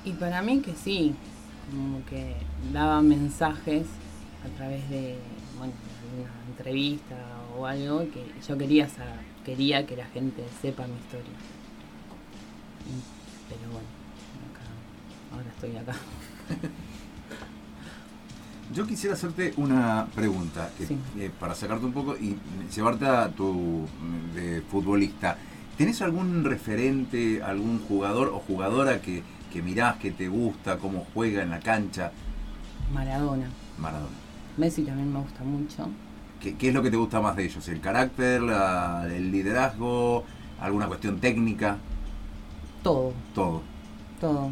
Y 0.06 0.12
para 0.13 0.42
mí 0.42 0.62
que 0.62 0.72
sí, 0.74 1.13
como 1.70 2.03
que 2.06 2.34
daba 2.72 3.01
mensajes 3.01 3.86
a 4.46 4.58
través 4.58 4.89
de, 4.89 5.15
bueno, 5.67 5.74
una 6.17 6.29
entrevista 6.50 7.15
o 7.58 7.65
algo 7.65 8.00
que 8.12 8.25
yo 8.48 8.58
quería 8.58 8.88
saber, 8.89 9.20
quería 9.46 9.86
que 9.86 9.96
la 9.98 10.05
gente 10.08 10.43
sepa 10.62 10.88
mi 10.88 10.96
historia. 10.96 11.32
Y- 12.88 13.50
pero 13.50 13.72
bueno, 13.72 13.88
acá, 14.51 14.65
ahora 15.36 15.50
estoy 15.50 15.75
acá. 15.77 15.96
Yo 18.74 18.88
quisiera 18.88 19.13
hacerte 19.13 19.53
una 19.58 20.08
pregunta 20.15 20.72
que, 20.77 20.88
Sí. 20.88 20.98
eh, 21.20 21.29
para 21.39 21.53
sacarte 21.53 21.86
un 21.86 21.93
poco 21.93 22.15
y 22.15 22.38
llevarte 22.74 23.05
a 23.05 23.29
tu 23.29 23.86
de 24.34 24.62
futbolista. 24.62 25.38
¿Tenés 25.77 26.01
algún 26.01 26.43
referente, 26.43 27.43
algún 27.43 27.79
jugador 27.79 28.29
o 28.29 28.39
jugadora 28.39 29.01
que, 29.01 29.22
que 29.51 29.62
mirás, 29.62 29.98
que 29.98 30.12
te 30.12 30.27
gusta, 30.27 30.77
cómo 30.77 31.05
juega 31.13 31.43
en 31.43 31.51
la 31.51 31.60
cancha? 31.60 32.12
Maradona. 32.91 33.48
Maradona. 33.77 34.15
Messi 34.57 34.83
también 34.83 35.12
me 35.12 35.19
gusta 35.19 35.43
mucho. 35.43 35.88
¿Qué, 36.39 36.55
qué 36.57 36.67
es 36.69 36.74
lo 36.74 36.83
que 36.83 36.91
te 36.91 36.98
gusta 36.98 37.22
más 37.22 37.36
de 37.36 37.45
ellos? 37.45 37.67
¿El 37.69 37.79
carácter, 37.81 38.41
la- 38.41 39.07
el 39.07 39.31
liderazgo, 39.31 40.24
alguna 40.60 40.88
cuestión 40.88 41.19
técnica? 41.19 41.77
Todo, 42.83 43.13
Todo. 43.33 43.62
todo. 44.19 44.50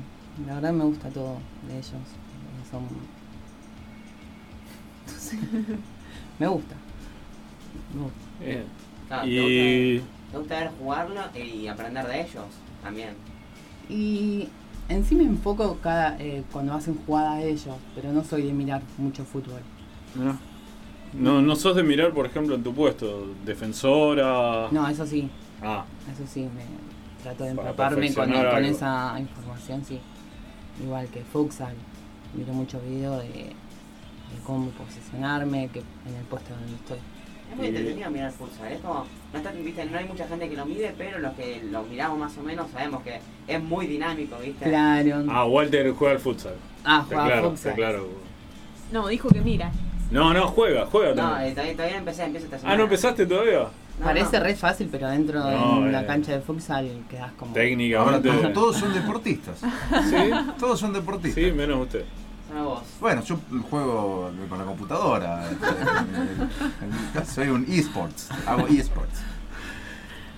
La 0.48 0.56
verdad 0.56 0.72
me 0.74 0.86
gusta 0.86 1.10
todo 1.10 1.38
de 1.68 1.74
ellos. 1.78 1.92
Son... 2.70 2.82
sé. 5.06 5.38
me 6.40 6.48
gusta. 6.48 6.76
Me 7.94 8.02
gusta. 8.04 8.20
Eh, 8.42 8.66
Claro, 9.08 9.28
Y 9.28 10.00
¿te, 10.32 10.38
gusta, 10.38 10.60
ver 10.60 10.72
jugarlo 10.80 11.22
y 11.36 11.68
aprender 11.68 12.08
de 12.08 12.22
ellos 12.22 12.46
también. 12.82 13.10
Y 13.90 14.48
en 14.88 15.04
sí 15.04 15.16
me 15.16 15.24
enfoco 15.24 15.78
cada 15.84 16.16
eh, 16.18 16.44
cuando 16.54 16.74
hacen 16.74 16.96
jugada 17.06 17.34
a 17.34 17.42
ellos, 17.44 17.76
pero 17.94 18.14
no 18.14 18.24
soy 18.24 18.44
de 18.44 18.54
mirar 18.54 18.82
mucho 18.98 19.26
fútbol. 19.26 19.62
No, 20.16 20.38
no, 21.14 21.42
no 21.42 21.56
sos 21.56 21.76
de 21.76 21.84
mirar, 21.84 22.14
por 22.14 22.26
ejemplo, 22.26 22.56
en 22.56 22.64
tu 22.64 22.74
puesto, 22.74 23.28
defensora. 23.46 24.68
No, 24.72 24.88
eso 24.88 25.06
sí, 25.06 25.30
Ah, 25.62 25.86
eso 26.12 26.24
sí, 26.28 26.42
me 26.42 26.64
trato 27.22 27.44
de 27.44 27.52
empaparme 27.52 28.14
con, 28.14 28.34
esa 28.66 29.16
información, 29.20 29.86
sí. 29.86 30.00
Igual 30.82 31.08
que 31.10 31.22
futsal, 31.22 31.76
miro 32.34 32.54
muchos 32.54 32.82
videos 32.84 33.22
de, 33.22 33.30
de 33.30 33.54
cómo 34.44 34.72
posicionarme, 34.72 35.70
que 35.72 35.80
en 35.80 36.16
el 36.16 36.26
puesto 36.26 36.54
donde 36.56 36.74
estoy. 36.76 36.98
Es 37.52 37.58
muy 37.58 37.68
entretenido 37.68 38.10
mirar 38.10 38.32
futsal, 38.32 38.72
es 38.72 38.80
como, 38.80 39.06
no, 39.34 39.38
está, 39.38 39.52
viste, 39.52 39.86
no 39.86 39.98
hay 39.98 40.06
mucha 40.06 40.28
gente 40.28 40.50
que 40.50 40.56
lo 40.56 40.66
mide, 40.66 40.96
pero 40.98 41.20
los 41.20 41.34
que 41.34 41.62
lo 41.70 41.84
miramos 41.84 42.18
más 42.18 42.38
o 42.38 42.42
menos 42.42 42.72
sabemos 42.72 43.04
que 43.04 43.20
es 43.48 43.62
muy 43.62 43.86
dinámico, 43.86 44.38
¿viste? 44.40 44.66
Claro. 44.66 45.26
ah 45.30 45.46
Walter 45.46 45.92
juega 45.92 46.16
al 46.16 46.20
futsal. 46.20 46.56
Ah, 46.84 47.06
jugaba 47.08 47.28
claro, 47.28 47.50
futsal. 47.52 47.72
está 47.72 47.76
claro. 47.76 48.08
No, 48.92 49.08
dijo 49.08 49.30
que 49.30 49.42
mira. 49.42 49.72
No, 50.12 50.34
no, 50.34 50.48
juega, 50.48 50.86
juega 50.88 51.10
No, 51.16 51.16
también. 51.32 51.48
eh, 51.48 51.52
todavía, 51.54 51.74
todavía 51.74 51.94
no 51.96 52.00
empecé, 52.00 52.24
empiezo 52.24 52.46
esta 52.46 52.58
semana. 52.60 52.74
Ah, 52.74 52.78
¿no 52.78 52.84
empezaste 52.84 53.26
todavía? 53.26 53.60
No, 54.00 54.06
Parece 54.06 54.38
no. 54.40 54.44
re 54.44 54.56
fácil, 54.56 54.90
pero 54.92 55.08
dentro 55.10 55.40
No, 55.40 55.48
de 55.50 55.56
una 55.90 56.02
eh. 56.02 56.06
cancha 56.06 56.32
de 56.34 56.42
futsal 56.42 56.90
quedas 57.10 57.32
como... 57.34 57.52
Ahora 57.52 57.62
Técnicamente. 57.64 58.30
to- 58.30 58.50
todos 58.54 58.78
son 58.78 58.94
deportistas. 58.94 59.60
¿Sí? 59.60 60.16
Todos 60.60 60.80
son 60.80 60.92
deportistas. 60.94 61.44
Sí, 61.44 61.52
menos 61.52 61.82
usted. 61.82 62.04
Solo 62.50 62.64
vos. 62.66 62.84
Bueno, 63.00 63.24
yo 63.24 63.38
juego 63.70 64.32
con 64.50 64.58
la 64.60 64.66
computadora. 64.66 65.50
Soy 67.34 67.48
un 67.50 67.66
esports. 67.72 68.30
Hago 68.46 68.68
esports. 68.68 69.22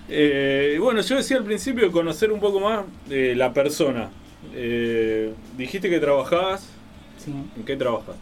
Eh, 0.08 0.78
bueno, 0.80 1.00
yo 1.00 1.16
decía 1.16 1.38
al 1.38 1.44
principio 1.44 1.90
conocer 1.90 2.30
un 2.30 2.38
poco 2.40 2.60
más 2.60 2.84
de 3.08 3.34
la 3.34 3.52
persona. 3.52 4.10
Eh, 4.54 5.32
dijiste 5.56 5.88
que 5.90 5.98
trabajabas. 5.98 6.68
Sí. 7.18 7.32
¿En 7.56 7.64
qué 7.64 7.76
trabajas? 7.76 8.14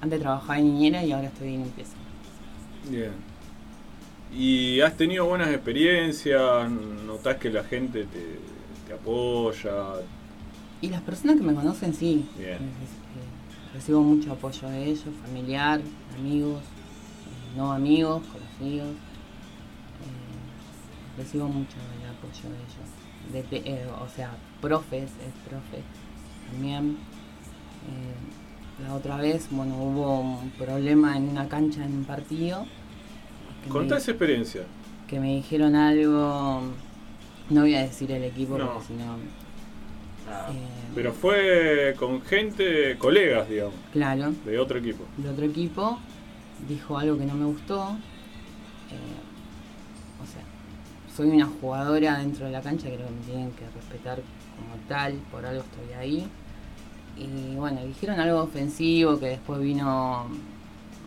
Antes 0.00 0.20
trabajaba 0.20 0.58
en 0.58 0.64
niñera 0.66 1.04
y 1.04 1.12
ahora 1.12 1.28
estoy 1.28 1.54
en 1.54 1.62
limpieza. 1.62 1.92
Bien. 2.88 3.12
¿Y 4.32 4.80
has 4.80 4.96
tenido 4.96 5.26
buenas 5.26 5.48
experiencias? 5.48 6.70
¿Notás 6.70 7.36
que 7.36 7.50
la 7.50 7.64
gente 7.64 8.04
te, 8.04 8.38
te 8.86 8.92
apoya? 8.94 9.72
Y 10.80 10.88
las 10.88 11.02
personas 11.02 11.36
que 11.36 11.42
me 11.42 11.54
conocen, 11.54 11.92
sí. 11.92 12.26
Bien. 12.38 12.54
Eh, 12.54 13.30
Recibo 13.74 14.02
mucho 14.02 14.32
apoyo 14.32 14.68
de 14.68 14.84
ellos, 14.84 15.04
familiar, 15.24 15.80
amigos, 16.18 16.60
eh, 16.60 17.56
no 17.56 17.72
amigos, 17.72 18.22
conocidos. 18.26 18.88
Eh, 20.00 21.16
recibo 21.16 21.46
mucho 21.46 21.76
el 22.00 22.08
apoyo 22.10 22.48
de 22.50 22.56
ellos. 22.56 23.62
De 23.62 23.70
eh, 23.70 23.86
o 24.00 24.08
sea, 24.08 24.32
profes, 24.60 25.04
es 25.04 25.48
profe 25.48 25.82
también. 26.50 26.96
Eh, 27.86 28.14
la 28.86 28.94
otra 28.94 29.16
vez, 29.16 29.48
bueno, 29.50 29.76
hubo 29.76 30.20
un 30.20 30.50
problema 30.50 31.16
en 31.16 31.28
una 31.28 31.48
cancha 31.48 31.84
en 31.84 31.92
un 31.98 32.04
partido. 32.04 32.64
me- 33.64 33.68
Contá 33.70 33.98
esa 33.98 34.10
experiencia. 34.12 34.62
que 35.06 35.18
me 35.20 35.34
dijeron 35.36 35.74
algo, 35.74 36.62
no 37.50 37.60
voy 37.62 37.74
a 37.74 37.80
decir 37.82 38.10
el 38.12 38.22
equipo 38.24 38.56
No. 38.56 38.72
porque 38.74 38.86
si 38.86 38.92
no... 38.94 39.16
Claro. 40.24 40.52
eh, 40.52 40.56
Pero 40.94 41.12
fue 41.12 41.94
con 41.98 42.22
gente, 42.22 42.96
colegas, 42.98 43.48
digamos, 43.48 43.74
claro, 43.92 44.32
de 44.44 44.58
otro 44.58 44.78
equipo. 44.78 45.04
el 45.18 45.26
otro 45.28 45.44
equipo 45.46 45.98
dijo 46.68 46.96
algo 46.98 47.18
que 47.18 47.24
no 47.24 47.34
me 47.34 47.46
gustó. 47.46 47.96
eh, 48.90 50.22
o 50.22 50.26
sea, 50.26 50.42
soy 51.16 51.30
una 51.30 51.46
jugadora 51.46 52.18
dentro 52.18 52.46
de 52.46 52.52
la 52.52 52.60
cancha, 52.60 52.86
creo 52.88 53.06
que 53.06 53.12
me 53.14 53.20
tienen 53.26 53.50
que 53.52 53.64
respetar 53.74 54.18
como 54.56 54.76
tal, 54.88 55.14
por 55.32 55.44
algo 55.44 55.62
estoy 55.62 55.92
ahí. 55.98 56.28
Y 57.16 57.56
bueno, 57.56 57.84
dijeron 57.84 58.18
algo 58.20 58.42
ofensivo 58.42 59.18
que 59.18 59.26
después 59.26 59.60
vino 59.60 60.26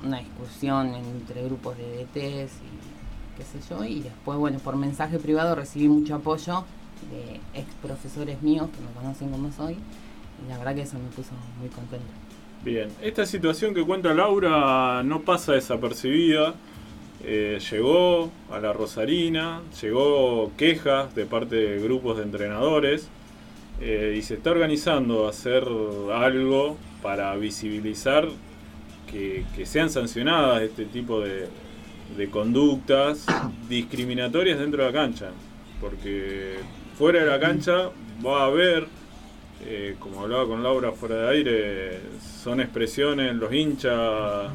una 0.03 0.19
discusión 0.19 0.93
entre 0.93 1.43
grupos 1.43 1.77
de 1.77 2.05
DTs 2.05 2.51
y 2.51 3.37
qué 3.37 3.43
sé 3.43 3.59
yo. 3.69 3.83
Y 3.83 4.01
después, 4.01 4.37
bueno, 4.37 4.59
por 4.59 4.75
mensaje 4.75 5.19
privado 5.19 5.55
recibí 5.55 5.87
mucho 5.87 6.15
apoyo 6.15 6.65
de 7.11 7.59
ex 7.59 7.67
profesores 7.81 8.41
míos 8.41 8.69
que 8.73 8.81
me 8.81 8.91
conocen 8.93 9.29
como 9.29 9.51
soy. 9.51 9.73
Y 9.73 10.49
la 10.49 10.57
verdad 10.57 10.75
que 10.75 10.81
eso 10.81 10.97
me 10.97 11.09
puso 11.15 11.31
muy 11.59 11.69
contenta. 11.69 12.13
Bien, 12.63 12.89
esta 13.01 13.25
situación 13.25 13.73
que 13.73 13.83
cuenta 13.83 14.13
Laura 14.13 15.03
no 15.03 15.21
pasa 15.21 15.53
desapercibida. 15.53 16.53
Eh, 17.25 17.59
llegó 17.71 18.31
a 18.51 18.59
la 18.59 18.73
Rosarina, 18.73 19.61
llegó 19.81 20.51
quejas 20.57 21.15
de 21.15 21.25
parte 21.25 21.55
de 21.55 21.79
grupos 21.81 22.17
de 22.17 22.23
entrenadores 22.23 23.09
eh, 23.83 24.15
y 24.17 24.21
se 24.21 24.35
está 24.35 24.51
organizando 24.51 25.27
hacer 25.27 25.67
algo 26.13 26.77
para 27.01 27.35
visibilizar 27.35 28.29
que, 29.11 29.45
sean 29.65 29.89
sancionadas 29.89 30.63
este 30.63 30.85
tipo 30.85 31.19
de, 31.21 31.47
de 32.17 32.29
conductas 32.29 33.25
discriminatorias 33.69 34.57
dentro 34.57 34.83
de 34.83 34.91
la 34.91 34.93
cancha. 34.93 35.31
Porque 35.79 36.55
fuera 36.97 37.23
de 37.23 37.29
la 37.29 37.39
cancha 37.39 37.91
va 38.25 38.43
a 38.43 38.45
haber 38.45 38.87
eh, 39.65 39.95
como 39.99 40.21
hablaba 40.21 40.45
con 40.45 40.61
Laura 40.61 40.91
fuera 40.91 41.15
de 41.15 41.29
aire, 41.29 41.99
son 42.43 42.59
expresiones, 42.59 43.33
los 43.35 43.53
hinchas 43.53 44.51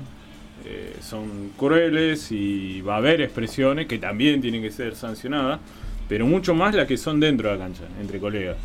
eh, 0.67 0.97
son 1.01 1.53
crueles 1.57 2.31
y 2.31 2.83
va 2.83 2.95
a 2.95 2.99
haber 2.99 3.23
expresiones 3.23 3.87
que 3.87 3.99
también 3.99 4.43
tienen 4.43 4.61
que 4.61 4.71
ser 4.71 4.95
sancionadas, 4.95 5.61
pero 6.09 6.27
mucho 6.27 6.55
más 6.55 6.75
las 6.75 6.87
que 6.87 6.99
son 6.99 7.21
dentro 7.21 7.49
de 7.49 7.57
la 7.57 7.65
cancha, 7.65 7.85
entre 8.01 8.19
colegas. 8.19 8.57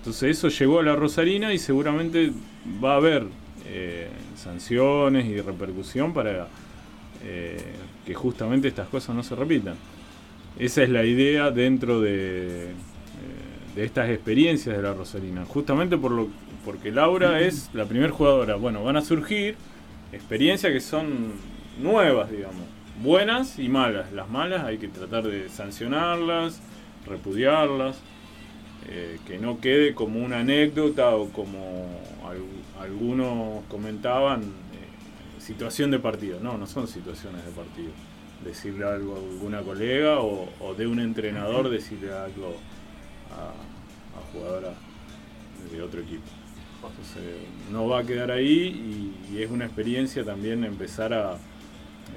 Entonces 0.00 0.38
eso 0.38 0.48
llegó 0.48 0.80
a 0.80 0.82
la 0.82 0.96
Rosarina 0.96 1.52
y 1.52 1.58
seguramente 1.58 2.32
va 2.82 2.94
a 2.94 2.96
haber 2.96 3.26
eh, 3.66 4.08
sanciones 4.34 5.26
y 5.26 5.38
repercusión 5.42 6.14
para 6.14 6.48
eh, 7.22 7.58
que 8.06 8.14
justamente 8.14 8.68
estas 8.68 8.88
cosas 8.88 9.14
no 9.14 9.22
se 9.22 9.34
repitan. 9.34 9.74
Esa 10.58 10.82
es 10.84 10.88
la 10.88 11.04
idea 11.04 11.50
dentro 11.50 12.00
de, 12.00 12.70
eh, 12.70 12.72
de 13.76 13.84
estas 13.84 14.08
experiencias 14.08 14.74
de 14.74 14.82
la 14.82 14.94
Rosarina. 14.94 15.44
Justamente 15.44 15.98
por 15.98 16.12
lo, 16.12 16.28
porque 16.64 16.90
Laura 16.90 17.38
es 17.40 17.68
la 17.74 17.84
primer 17.84 18.08
jugadora. 18.08 18.54
Bueno, 18.54 18.82
van 18.82 18.96
a 18.96 19.02
surgir 19.02 19.56
experiencias 20.12 20.72
que 20.72 20.80
son 20.80 21.32
nuevas, 21.78 22.30
digamos. 22.30 22.62
Buenas 23.02 23.58
y 23.58 23.68
malas. 23.68 24.12
Las 24.12 24.30
malas 24.30 24.64
hay 24.64 24.78
que 24.78 24.88
tratar 24.88 25.24
de 25.24 25.50
sancionarlas, 25.50 26.62
repudiarlas. 27.06 28.00
Eh, 28.88 29.18
que 29.26 29.38
no 29.38 29.60
quede 29.60 29.94
como 29.94 30.20
una 30.24 30.40
anécdota 30.40 31.14
o 31.16 31.28
como 31.30 31.86
al- 32.26 32.82
algunos 32.82 33.64
comentaban, 33.68 34.42
eh, 34.42 35.40
situación 35.40 35.90
de 35.90 35.98
partido. 35.98 36.40
No, 36.40 36.56
no 36.58 36.66
son 36.66 36.88
situaciones 36.88 37.44
de 37.44 37.50
partido. 37.52 37.90
Decirle 38.44 38.84
algo 38.86 39.16
a 39.16 39.18
alguna 39.18 39.60
colega 39.62 40.20
o, 40.20 40.48
o 40.60 40.74
de 40.74 40.86
un 40.86 40.98
entrenador 41.00 41.68
decirle 41.68 42.10
algo 42.12 42.56
a, 43.36 44.18
a 44.18 44.32
jugadora 44.32 44.72
de 45.70 45.82
otro 45.82 46.00
equipo. 46.00 46.22
Entonces 46.82 47.22
no 47.70 47.86
va 47.88 47.98
a 48.00 48.04
quedar 48.04 48.30
ahí 48.30 49.12
y, 49.30 49.34
y 49.34 49.42
es 49.42 49.50
una 49.50 49.66
experiencia 49.66 50.24
también 50.24 50.64
empezar 50.64 51.12
a, 51.12 51.34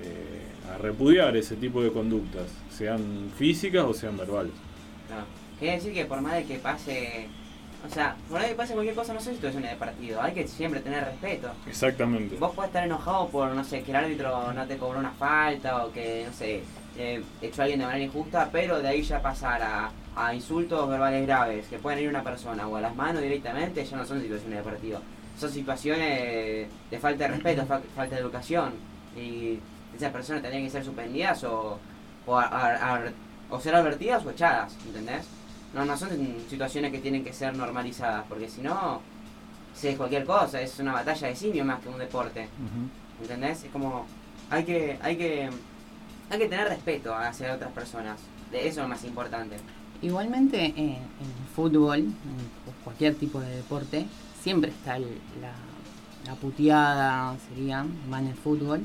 eh, 0.01 0.71
a 0.73 0.77
repudiar 0.77 1.35
ese 1.35 1.57
tipo 1.57 1.83
de 1.83 1.91
conductas, 1.91 2.47
sean 2.71 3.29
físicas 3.37 3.83
o 3.83 3.93
sean 3.93 4.15
verbales. 4.17 4.53
Claro. 5.07 5.25
Quiere 5.63 5.77
decir 5.77 5.93
que 5.93 6.03
por 6.03 6.19
más 6.19 6.33
de 6.33 6.43
que 6.43 6.55
pase, 6.57 7.25
o 7.89 7.93
sea, 7.93 8.17
por 8.27 8.33
más 8.33 8.41
de 8.43 8.49
que 8.49 8.55
pase 8.55 8.73
cualquier 8.73 8.95
cosa, 8.95 9.13
no 9.13 9.21
son 9.21 9.33
situaciones 9.33 9.71
de 9.71 9.77
partido, 9.77 10.21
hay 10.21 10.33
que 10.33 10.45
siempre 10.45 10.81
tener 10.81 11.05
respeto. 11.05 11.51
Exactamente. 11.65 12.35
Vos 12.35 12.53
podés 12.53 12.67
estar 12.67 12.83
enojado 12.83 13.29
por, 13.29 13.49
no 13.51 13.63
sé, 13.63 13.81
que 13.81 13.91
el 13.91 13.95
árbitro 13.95 14.51
no 14.51 14.65
te 14.67 14.75
cobró 14.75 14.99
una 14.99 15.11
falta 15.11 15.85
o 15.85 15.93
que, 15.93 16.25
no 16.27 16.33
sé, 16.33 16.63
eh, 16.97 17.23
echó 17.41 17.61
a 17.61 17.63
alguien 17.63 17.79
de 17.79 17.85
manera 17.85 18.03
injusta, 18.03 18.49
pero 18.51 18.81
de 18.81 18.89
ahí 18.89 19.03
ya 19.03 19.21
pasar 19.21 19.61
a, 19.63 19.89
a 20.17 20.35
insultos 20.35 20.89
verbales 20.89 21.25
graves 21.25 21.65
que 21.67 21.79
pueden 21.79 21.99
ir 21.99 22.07
a 22.07 22.09
una 22.09 22.23
persona 22.23 22.67
o 22.67 22.75
a 22.75 22.81
las 22.81 22.93
manos 22.93 23.21
directamente, 23.21 23.85
ya 23.85 23.95
no 23.95 24.05
son 24.05 24.21
situaciones 24.21 24.57
de 24.57 24.63
partido. 24.69 25.01
Son 25.39 25.49
situaciones 25.49 26.67
de 26.91 26.99
falta 26.99 27.23
de 27.23 27.35
respeto, 27.35 27.65
fa- 27.65 27.79
falta 27.95 28.15
de 28.15 28.21
educación. 28.21 28.73
Y 29.15 29.59
esas 29.95 30.11
personas 30.11 30.41
tendrían 30.41 30.65
que 30.65 30.71
ser 30.71 30.83
suspendidas 30.83 31.41
o, 31.45 31.79
o, 32.25 32.37
a- 32.37 32.47
a- 32.47 32.95
a- 32.97 33.01
o 33.49 33.61
ser 33.61 33.73
advertidas 33.75 34.25
o 34.25 34.29
echadas, 34.31 34.75
¿entendés? 34.85 35.25
No, 35.73 35.85
no 35.85 35.97
son 35.97 36.09
situaciones 36.49 36.91
que 36.91 36.99
tienen 36.99 37.23
que 37.23 37.33
ser 37.33 37.55
normalizadas, 37.55 38.25
porque 38.29 38.47
si 38.49 38.61
no, 38.61 39.01
si 39.75 39.87
es 39.87 39.97
cualquier 39.97 40.23
cosa, 40.25 40.61
es 40.61 40.77
una 40.79 40.93
batalla 40.93 41.27
de 41.27 41.35
simio 41.35 41.65
más 41.65 41.79
que 41.81 41.89
un 41.89 41.97
deporte. 41.97 42.41
Ujú. 42.41 43.23
¿Entendés? 43.23 43.63
Es 43.63 43.71
como 43.71 44.05
hay 44.49 44.63
que 44.65 44.99
hay 45.01 45.17
que 45.17 45.49
hay 46.29 46.39
que 46.39 46.47
tener 46.47 46.67
respeto 46.67 47.13
hacia 47.15 47.53
otras 47.55 47.71
personas. 47.71 48.19
De 48.51 48.59
eso 48.67 48.81
es 48.81 48.83
lo 48.83 48.87
más 48.87 49.03
importante. 49.03 49.55
Igualmente 50.01 50.65
en, 50.65 50.89
en 50.89 50.99
fútbol, 51.55 51.99
en 51.99 52.13
cualquier 52.83 53.15
tipo 53.15 53.39
de 53.39 53.55
deporte, 53.55 54.05
siempre 54.41 54.69
está 54.71 54.97
el- 54.97 55.17
la, 55.41 55.53
la 56.31 56.35
puteada, 56.39 57.35
sería, 57.49 57.83
más 58.09 58.21
en 58.21 58.27
el 58.27 58.35
fútbol. 58.35 58.81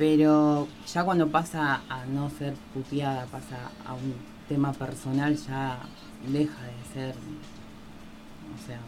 Pero 0.00 0.66
ya 0.90 1.04
cuando 1.04 1.28
pasa 1.28 1.82
a 1.90 2.06
no 2.06 2.30
ser 2.30 2.54
puteada, 2.72 3.26
pasa 3.26 3.70
a 3.86 3.92
un 3.92 4.14
tema 4.48 4.72
personal, 4.72 5.36
ya 5.36 5.78
deja 6.26 6.56
de 6.64 6.94
ser, 6.94 7.14
o 7.14 8.66
sea, 8.66 8.78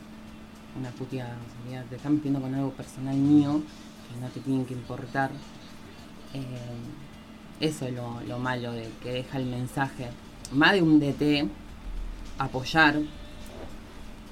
una 0.80 0.88
puteada. 0.88 1.34
O 1.34 1.70
sea, 1.70 1.82
ya 1.82 1.86
te 1.86 1.96
están 1.96 2.14
metiendo 2.14 2.40
con 2.40 2.54
algo 2.54 2.70
personal 2.70 3.14
mío 3.14 3.60
que 4.08 4.20
no 4.22 4.28
te 4.28 4.40
tienen 4.40 4.64
que 4.64 4.72
importar. 4.72 5.30
Eh, 6.32 6.46
eso 7.60 7.84
es 7.84 7.92
lo, 7.92 8.22
lo 8.26 8.38
malo 8.38 8.72
de 8.72 8.88
que 9.02 9.12
deja 9.12 9.36
el 9.36 9.44
mensaje. 9.44 10.08
Más 10.50 10.72
de 10.72 10.80
un 10.80 10.98
DT, 10.98 11.46
apoyar, 12.38 12.96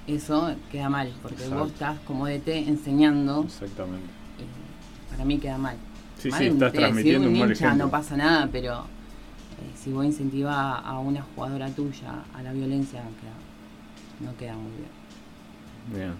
eso 0.06 0.54
queda 0.72 0.88
mal, 0.88 1.12
porque 1.20 1.42
Exacto. 1.42 1.58
vos 1.58 1.72
estás 1.72 1.98
como 2.06 2.26
DT 2.26 2.48
enseñando 2.68 3.42
Exactamente. 3.42 4.08
y 4.38 5.10
para 5.10 5.26
mí 5.26 5.38
queda 5.38 5.58
mal. 5.58 5.76
Sí, 6.20 6.30
sí, 6.30 6.44
estás 6.44 6.72
si 6.72 6.76
transmitiendo 6.78 7.22
es 7.22 7.26
un 7.28 7.32
un 7.34 7.40
mal 7.40 7.50
hincha 7.50 7.64
ejemplo. 7.66 7.84
no 7.86 7.90
pasa 7.90 8.16
nada, 8.16 8.48
pero 8.52 8.74
eh, 8.82 9.70
si 9.74 9.90
vos 9.90 10.04
incentivás 10.04 10.80
a 10.84 10.98
una 10.98 11.22
jugadora 11.34 11.68
tuya 11.70 12.24
a 12.34 12.42
la 12.42 12.52
violencia, 12.52 13.00
queda- 13.00 14.26
no 14.30 14.36
queda 14.36 14.54
muy 14.54 14.70
bien. 14.72 14.90
Bien. 15.94 16.14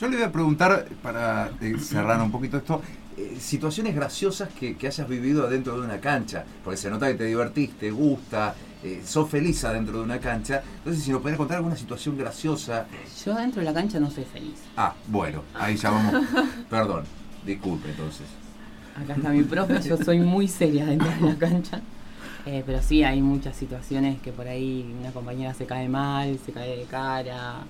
Yo 0.00 0.08
le 0.08 0.16
voy 0.16 0.24
a 0.24 0.32
preguntar, 0.32 0.88
para 1.02 1.50
eh, 1.60 1.78
cerrar 1.78 2.20
un 2.20 2.30
poquito 2.32 2.56
esto, 2.56 2.82
eh, 3.16 3.36
situaciones 3.38 3.94
graciosas 3.94 4.48
que, 4.48 4.76
que 4.76 4.86
hayas 4.88 5.06
vivido 5.08 5.46
adentro 5.46 5.78
de 5.78 5.86
una 5.86 6.00
cancha, 6.00 6.44
porque 6.64 6.76
se 6.76 6.90
nota 6.90 7.06
que 7.08 7.14
te 7.14 7.24
divertís, 7.24 7.70
te 7.78 7.90
gusta, 7.90 8.54
eh, 8.82 9.00
sos 9.04 9.28
feliz 9.30 9.62
adentro 9.64 9.98
de 9.98 10.04
una 10.04 10.18
cancha. 10.18 10.62
Entonces, 10.78 11.04
si 11.04 11.12
nos 11.12 11.20
podrías 11.20 11.38
contar 11.38 11.58
alguna 11.58 11.76
situación 11.76 12.16
graciosa. 12.18 12.86
Yo 13.24 13.34
dentro 13.34 13.60
de 13.60 13.66
la 13.66 13.74
cancha 13.74 14.00
no 14.00 14.10
soy 14.10 14.24
feliz. 14.24 14.54
Ah, 14.76 14.94
bueno, 15.06 15.42
ahí 15.54 15.76
ya 15.76 15.90
vamos. 15.90 16.14
Perdón, 16.68 17.04
disculpe 17.46 17.90
entonces. 17.90 18.26
Acá 18.96 19.14
está 19.14 19.30
mi 19.30 19.42
profe, 19.42 19.80
yo 19.82 19.96
soy 19.96 20.20
muy 20.20 20.48
seria 20.48 20.84
dentro 20.84 21.08
de 21.08 21.20
la 21.20 21.36
cancha. 21.36 21.80
Eh, 22.44 22.62
pero 22.66 22.82
sí, 22.82 23.04
hay 23.04 23.22
muchas 23.22 23.56
situaciones 23.56 24.20
que 24.20 24.32
por 24.32 24.48
ahí 24.48 24.94
una 24.98 25.12
compañera 25.12 25.54
se 25.54 25.64
cae 25.64 25.88
mal, 25.88 26.38
se 26.44 26.52
cae 26.52 26.76
de 26.76 26.84
cara 26.84 27.64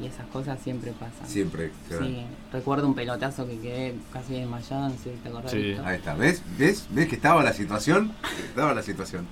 y 0.00 0.06
esas 0.06 0.26
cosas 0.28 0.58
siempre 0.60 0.92
pasan. 0.92 1.26
Siempre. 1.26 1.70
va. 1.92 1.98
Sí, 1.98 2.24
recuerdo 2.52 2.86
un 2.86 2.94
pelotazo 2.94 3.46
que 3.46 3.58
quedé 3.58 3.94
casi 4.12 4.34
desmayada, 4.34 4.88
no 4.88 4.94
sé 4.96 5.12
si 5.14 5.18
te 5.22 5.28
acordás. 5.28 5.50
Sí. 5.50 5.76
Ahí 5.84 5.96
está, 5.96 6.14
¿ves? 6.14 6.42
¿Ves? 6.56 6.86
¿Ves 6.90 7.08
que 7.08 7.16
estaba 7.16 7.42
la 7.42 7.52
situación? 7.52 8.12
Estaba 8.48 8.74
la 8.74 8.82
situación. 8.82 9.26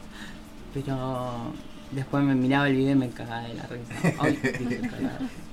Pero 0.75 1.53
después 1.93 2.25
me 2.25 2.35
miraba 2.35 2.69
el 2.69 2.77
video 2.77 2.93
y 2.93 2.97
me 2.97 3.09
cagaba 3.11 3.43
de 3.43 3.55
la 3.55 3.67
risa. 3.67 4.15
Ay. 4.21 4.39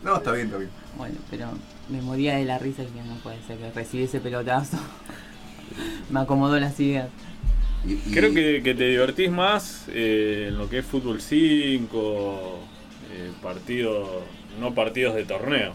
No, 0.04 0.18
está 0.18 0.32
bien, 0.32 0.46
está 0.46 0.58
bien. 0.58 0.70
Bueno, 0.96 1.16
pero 1.30 1.48
me 1.90 2.02
moría 2.02 2.38
de 2.38 2.46
la 2.46 2.58
risa 2.60 2.84
y 2.84 2.86
que 2.86 3.02
no 3.02 3.16
puede 3.16 3.42
ser 3.44 3.58
que 3.58 3.72
recibí 3.72 4.04
ese 4.04 4.20
pelotazo. 4.20 4.78
me 6.10 6.20
acomodó 6.20 6.60
las 6.60 6.80
ideas. 6.80 7.10
Creo 8.12 8.34
que, 8.34 8.62
que 8.64 8.74
te 8.74 8.90
divertís 8.90 9.32
más 9.32 9.86
eh, 9.90 10.48
en 10.50 10.58
lo 10.58 10.70
que 10.70 10.80
es 10.80 10.86
fútbol 10.86 11.22
5, 11.22 12.60
eh, 13.12 13.32
partidos, 13.42 14.10
no 14.60 14.74
partidos 14.74 15.16
de 15.16 15.26
torneo. 15.26 15.74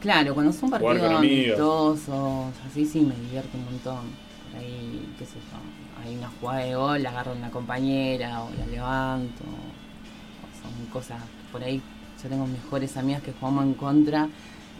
Claro, 0.00 0.32
cuando 0.34 0.52
son 0.52 0.70
partidos 0.70 1.12
amistosos, 1.12 2.54
así 2.66 2.86
sí 2.86 3.00
me 3.00 3.14
divierto 3.16 3.58
un 3.58 3.64
montón. 3.64 4.28
Por 4.52 4.60
ahí, 4.60 5.06
qué 5.18 5.26
sé 5.26 5.34
yo, 5.34 6.02
hay 6.02 6.16
una 6.16 6.28
jugada 6.40 6.60
de 6.60 6.74
gol, 6.74 7.02
la 7.02 7.10
agarro 7.10 7.32
a 7.32 7.34
una 7.34 7.50
compañera 7.50 8.42
o 8.42 8.50
la 8.58 8.66
levanto. 8.66 9.44
O 9.44 10.62
son 10.62 10.86
cosas, 10.86 11.20
por 11.52 11.62
ahí 11.62 11.82
yo 12.22 12.28
tengo 12.28 12.46
mejores 12.46 12.96
amigas 12.96 13.22
que 13.22 13.32
jugamos 13.32 13.64
en 13.64 13.74
contra 13.74 14.28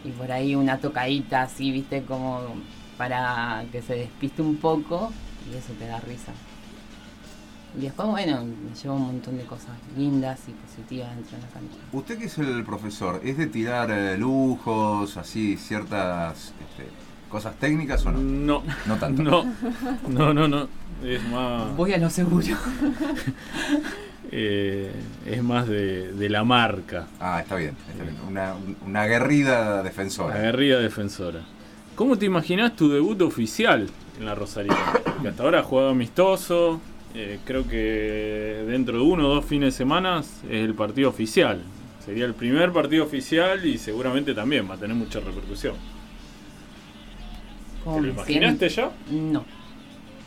y 0.03 0.09
por 0.11 0.31
ahí 0.31 0.55
una 0.55 0.77
tocadita 0.79 1.43
así, 1.43 1.71
viste, 1.71 2.03
como 2.03 2.39
para 2.99 3.63
que 3.71 3.81
se 3.81 3.95
despiste 3.95 4.41
un 4.43 4.57
poco 4.57 5.11
y 5.51 5.55
eso 5.57 5.71
te 5.79 5.87
da 5.87 5.99
risa. 6.01 6.33
Y 7.77 7.83
después, 7.83 8.09
bueno, 8.09 8.43
me 8.43 8.75
llevo 8.75 8.95
un 8.95 9.03
montón 9.03 9.37
de 9.37 9.45
cosas 9.45 9.71
lindas 9.95 10.39
y 10.47 10.51
positivas 10.51 11.15
dentro 11.15 11.37
de 11.37 11.43
la 11.43 11.49
cancha. 11.49 11.75
Usted 11.93 12.17
que 12.17 12.25
es 12.25 12.37
el 12.39 12.63
profesor, 12.65 13.21
¿es 13.23 13.37
de 13.37 13.47
tirar 13.47 13.89
eh, 13.91 14.17
lujos, 14.17 15.15
así, 15.17 15.55
ciertas 15.55 16.53
este, 16.59 16.89
cosas 17.29 17.55
técnicas 17.55 18.05
o 18.05 18.11
no? 18.11 18.19
No, 18.19 18.63
No 18.85 18.95
tanto. 18.97 19.21
no, 19.23 19.45
no, 20.09 20.33
no, 20.33 20.47
no. 20.47 20.67
Es 21.03 21.23
más, 21.29 21.73
Voy 21.77 21.93
a 21.93 21.97
lo 21.99 22.09
seguro. 22.09 22.45
eh, 24.31 24.91
es 25.25 25.43
más 25.43 25.67
de, 25.67 26.11
de 26.13 26.29
la 26.29 26.43
marca, 26.43 27.07
Ah, 27.19 27.39
está 27.41 27.55
bien, 27.55 27.75
está 27.91 28.03
bien. 28.03 28.15
Una, 28.27 28.55
una 28.85 29.01
aguerrida 29.03 29.83
defensora. 29.83 30.37
guerrilla 30.39 30.79
defensora. 30.79 31.41
¿Cómo 31.99 32.17
te 32.17 32.25
imaginas 32.25 32.77
tu 32.77 32.87
debut 32.87 33.21
oficial 33.23 33.85
en 34.17 34.25
la 34.25 34.33
Rosarina? 34.33 34.93
Porque 35.03 35.27
hasta 35.27 35.43
ahora 35.43 35.59
has 35.59 35.65
jugado 35.65 35.89
amistoso. 35.89 36.79
eh, 37.13 37.39
creo 37.43 37.67
que 37.67 38.63
dentro 38.65 38.99
de 38.99 39.03
uno 39.03 39.27
o 39.27 39.35
dos 39.35 39.43
fines 39.43 39.73
de 39.73 39.77
semana 39.77 40.21
es 40.21 40.41
el 40.49 40.75
partido 40.75 41.09
oficial. 41.09 41.61
Sería 42.05 42.23
el 42.23 42.35
primer 42.35 42.71
partido 42.71 43.03
oficial 43.03 43.65
y 43.65 43.77
seguramente 43.77 44.33
también 44.33 44.69
va 44.69 44.75
a 44.75 44.77
tener 44.77 44.95
mucha 44.95 45.19
repercusión. 45.19 45.75
¿Cómo 47.83 47.97
¿Te 47.97 48.01
lo 48.03 48.07
imaginaste 48.13 48.69
ya? 48.69 48.91
No. 49.11 49.43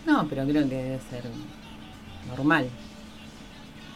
No, 0.04 0.26
pero 0.28 0.44
creo 0.44 0.68
que 0.68 0.74
debe 0.74 1.00
ser 1.08 1.24
normal. 2.28 2.68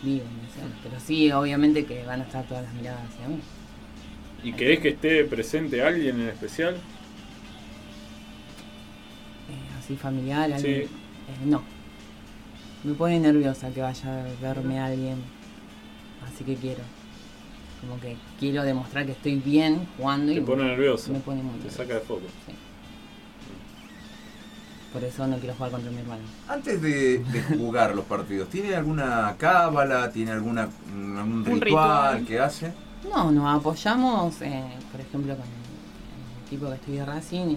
Digo, 0.02 0.24
no 0.24 0.48
sé. 0.48 0.60
Pero 0.82 0.98
sí, 0.98 1.30
obviamente 1.30 1.84
que 1.84 2.06
van 2.06 2.22
a 2.22 2.24
estar 2.24 2.42
todas 2.46 2.64
las 2.64 2.72
miradas 2.72 3.02
hacia 3.10 3.28
mí. 3.28 3.38
¿Y 4.42 4.54
querés 4.54 4.80
que 4.80 4.88
esté 4.88 5.24
presente 5.24 5.82
alguien 5.82 6.22
en 6.22 6.28
especial? 6.28 6.76
Así 9.86 9.96
familiar, 9.96 10.48
Sí. 10.48 10.54
alguien. 10.54 10.82
Eh, 10.82 10.88
no. 11.46 11.62
Me 12.84 12.92
pone 12.94 13.18
nerviosa 13.20 13.70
que 13.70 13.80
vaya 13.80 14.20
a 14.24 14.42
verme 14.42 14.78
alguien. 14.80 15.16
Así 16.26 16.44
que 16.44 16.56
quiero. 16.56 16.82
Como 17.80 18.00
que 18.00 18.16
quiero 18.40 18.62
demostrar 18.64 19.06
que 19.06 19.12
estoy 19.12 19.36
bien 19.36 19.86
jugando 19.96 20.32
y 20.32 20.36
Te 20.36 20.42
pone 20.42 20.64
nervioso. 20.64 21.12
me 21.12 21.20
pone 21.20 21.42
muy 21.42 21.58
Te 21.60 21.70
saca 21.70 21.94
de 21.94 22.00
foco. 22.00 22.22
Sí. 22.46 22.52
Por 24.92 25.04
eso 25.04 25.26
no 25.26 25.36
quiero 25.38 25.54
jugar 25.54 25.70
contra 25.72 25.90
mi 25.90 25.98
hermano. 25.98 26.22
Antes 26.48 26.80
de, 26.82 27.18
de 27.18 27.42
jugar 27.56 27.94
los 27.94 28.06
partidos, 28.06 28.48
¿tiene 28.48 28.74
alguna 28.74 29.34
cábala, 29.38 30.10
tiene 30.10 30.32
alguna 30.32 30.66
mm, 30.66 31.16
algún 31.18 31.44
ritual, 31.60 31.60
ritual. 32.18 32.26
que 32.26 32.40
hace? 32.40 32.72
No, 33.08 33.30
nos 33.30 33.60
apoyamos, 33.60 34.40
eh, 34.42 34.64
por 34.90 35.00
ejemplo, 35.00 35.34
con 35.36 35.44
el, 35.44 35.50
el 35.50 36.46
equipo 36.46 36.68
que 36.70 36.74
estoy 36.76 36.94
de 36.94 37.04
Racing, 37.04 37.46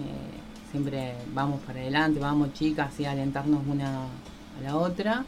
siempre 0.70 1.14
vamos 1.34 1.60
para 1.62 1.80
adelante, 1.80 2.20
vamos 2.20 2.52
chicas, 2.54 2.88
así 2.92 3.04
a 3.04 3.12
alentarnos 3.12 3.62
una 3.66 4.04
a 4.04 4.62
la 4.62 4.76
otra. 4.76 5.24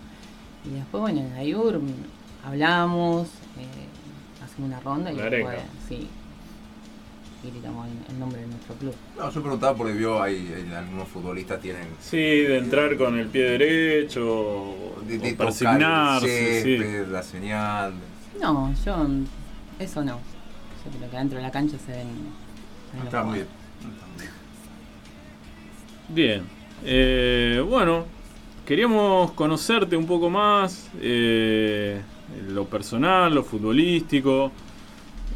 Y 0.64 0.70
después, 0.74 1.00
bueno, 1.00 1.20
en 1.20 1.30
la 1.34 1.44
IUR 1.44 1.78
mm, 1.80 1.94
hablamos, 2.46 3.28
eh, 3.58 3.88
hacemos 4.44 4.68
una 4.68 4.80
ronda 4.80 5.12
y 5.12 5.16
La 5.16 5.24
después, 5.24 5.58
arenga. 5.58 5.72
sí, 5.88 6.08
y 7.44 7.50
gritamos 7.50 7.88
el, 7.88 8.14
el 8.14 8.20
nombre 8.20 8.40
de 8.40 8.46
nuestro 8.46 8.74
club. 8.76 8.94
No, 9.18 9.30
yo 9.30 9.42
preguntaba 9.42 9.76
porque 9.76 9.94
vio 9.94 10.22
ahí, 10.22 10.52
ahí 10.54 10.72
algunos 10.72 11.08
futbolistas 11.08 11.60
tienen 11.60 11.88
Sí, 12.00 12.16
de 12.16 12.58
entrar 12.58 12.96
con 12.96 13.18
el 13.18 13.28
pie 13.28 13.42
derecho 13.42 15.00
de, 15.06 15.18
de 15.18 15.36
o 15.36 15.48
el 15.48 16.62
sí. 16.62 16.76
la 17.10 17.22
señal. 17.22 17.94
No, 18.40 18.72
yo, 18.84 19.06
eso 19.78 20.04
no. 20.04 20.18
Yo 20.84 20.90
creo 20.98 21.10
que 21.10 21.16
dentro 21.16 21.36
de 21.38 21.42
la 21.42 21.50
cancha 21.50 21.76
se 21.78 21.92
ven. 21.92 22.08
se 22.90 22.96
ven 22.96 23.04
los 23.04 23.04
Está 23.04 23.22
muy 23.24 23.34
bien. 23.34 23.48
jugadores. 23.48 24.18
Bien. 24.18 24.31
Eh, 26.14 27.64
bueno, 27.66 28.04
queríamos 28.66 29.32
conocerte 29.32 29.96
un 29.96 30.06
poco 30.06 30.28
más, 30.28 30.90
eh, 31.00 32.00
lo 32.48 32.66
personal, 32.66 33.34
lo 33.34 33.42
futbolístico, 33.44 34.52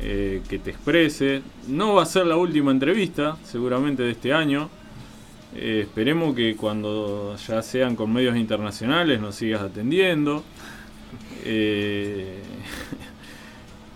eh, 0.00 0.42
que 0.48 0.58
te 0.58 0.70
exprese. 0.70 1.42
No 1.68 1.94
va 1.94 2.02
a 2.02 2.06
ser 2.06 2.26
la 2.26 2.36
última 2.36 2.70
entrevista, 2.70 3.36
seguramente 3.42 4.02
de 4.02 4.10
este 4.12 4.32
año. 4.32 4.68
Eh, 5.54 5.80
esperemos 5.84 6.34
que 6.34 6.54
cuando 6.56 7.36
ya 7.36 7.62
sean 7.62 7.96
con 7.96 8.12
medios 8.12 8.36
internacionales 8.36 9.20
nos 9.20 9.34
sigas 9.36 9.62
atendiendo. 9.62 10.44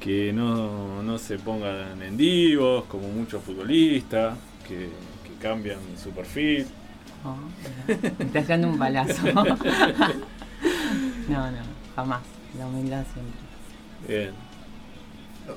Que 0.01 0.33
no, 0.33 1.03
no 1.03 1.19
se 1.19 1.39
pongan 1.39 2.01
en 2.01 2.17
divos 2.17 2.85
como 2.87 3.07
muchos 3.09 3.43
futbolistas, 3.45 4.35
que 4.67 4.89
cambian 5.41 5.79
su 6.03 6.11
perfil. 6.11 6.67
Me 8.19 8.25
estás 8.25 8.49
dando 8.49 8.69
un 8.69 8.79
palazo. 8.79 9.23
no, 11.29 11.51
no, 11.51 11.59
jamás. 11.97 12.21
La 12.59 12.67
humildad 12.67 13.05
siempre. 13.13 13.35
Bien. 14.09 14.31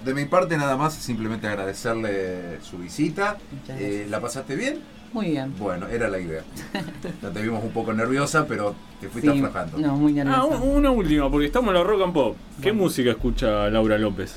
De 0.03 0.13
mi 0.13 0.25
parte 0.25 0.57
nada 0.57 0.75
más, 0.77 0.93
simplemente 0.95 1.47
agradecerle 1.47 2.59
su 2.61 2.77
visita. 2.79 3.37
Muchas 3.51 3.79
Eh, 3.79 3.83
gracias. 3.89 4.09
¿La 4.09 4.21
pasaste 4.21 4.55
bien? 4.55 4.79
Muy 5.13 5.29
bien. 5.31 5.53
Bueno, 5.59 5.87
era 5.87 6.07
la 6.07 6.19
idea. 6.19 6.41
Ya 7.21 7.29
te 7.29 7.41
vimos 7.41 7.63
un 7.63 7.71
poco 7.71 7.93
nerviosa, 7.93 8.45
pero 8.47 8.75
te 8.99 9.07
fuiste 9.09 9.31
Sí, 9.31 9.37
aflojando. 9.37 9.77
No, 9.77 9.95
muy 9.95 10.11
Ah, 10.19 10.23
nerviosa. 10.23 10.57
u- 10.63 10.75
una 10.77 10.89
última, 10.91 11.29
porque 11.29 11.45
estamos 11.47 11.69
en 11.69 11.75
la 11.75 11.83
rock 11.83 12.01
and 12.03 12.13
pop. 12.13 12.35
¿Qué 12.61 12.69
Bueno. 12.71 12.83
música 12.83 13.11
escucha 13.11 13.69
Laura 13.69 13.97
López? 13.97 14.35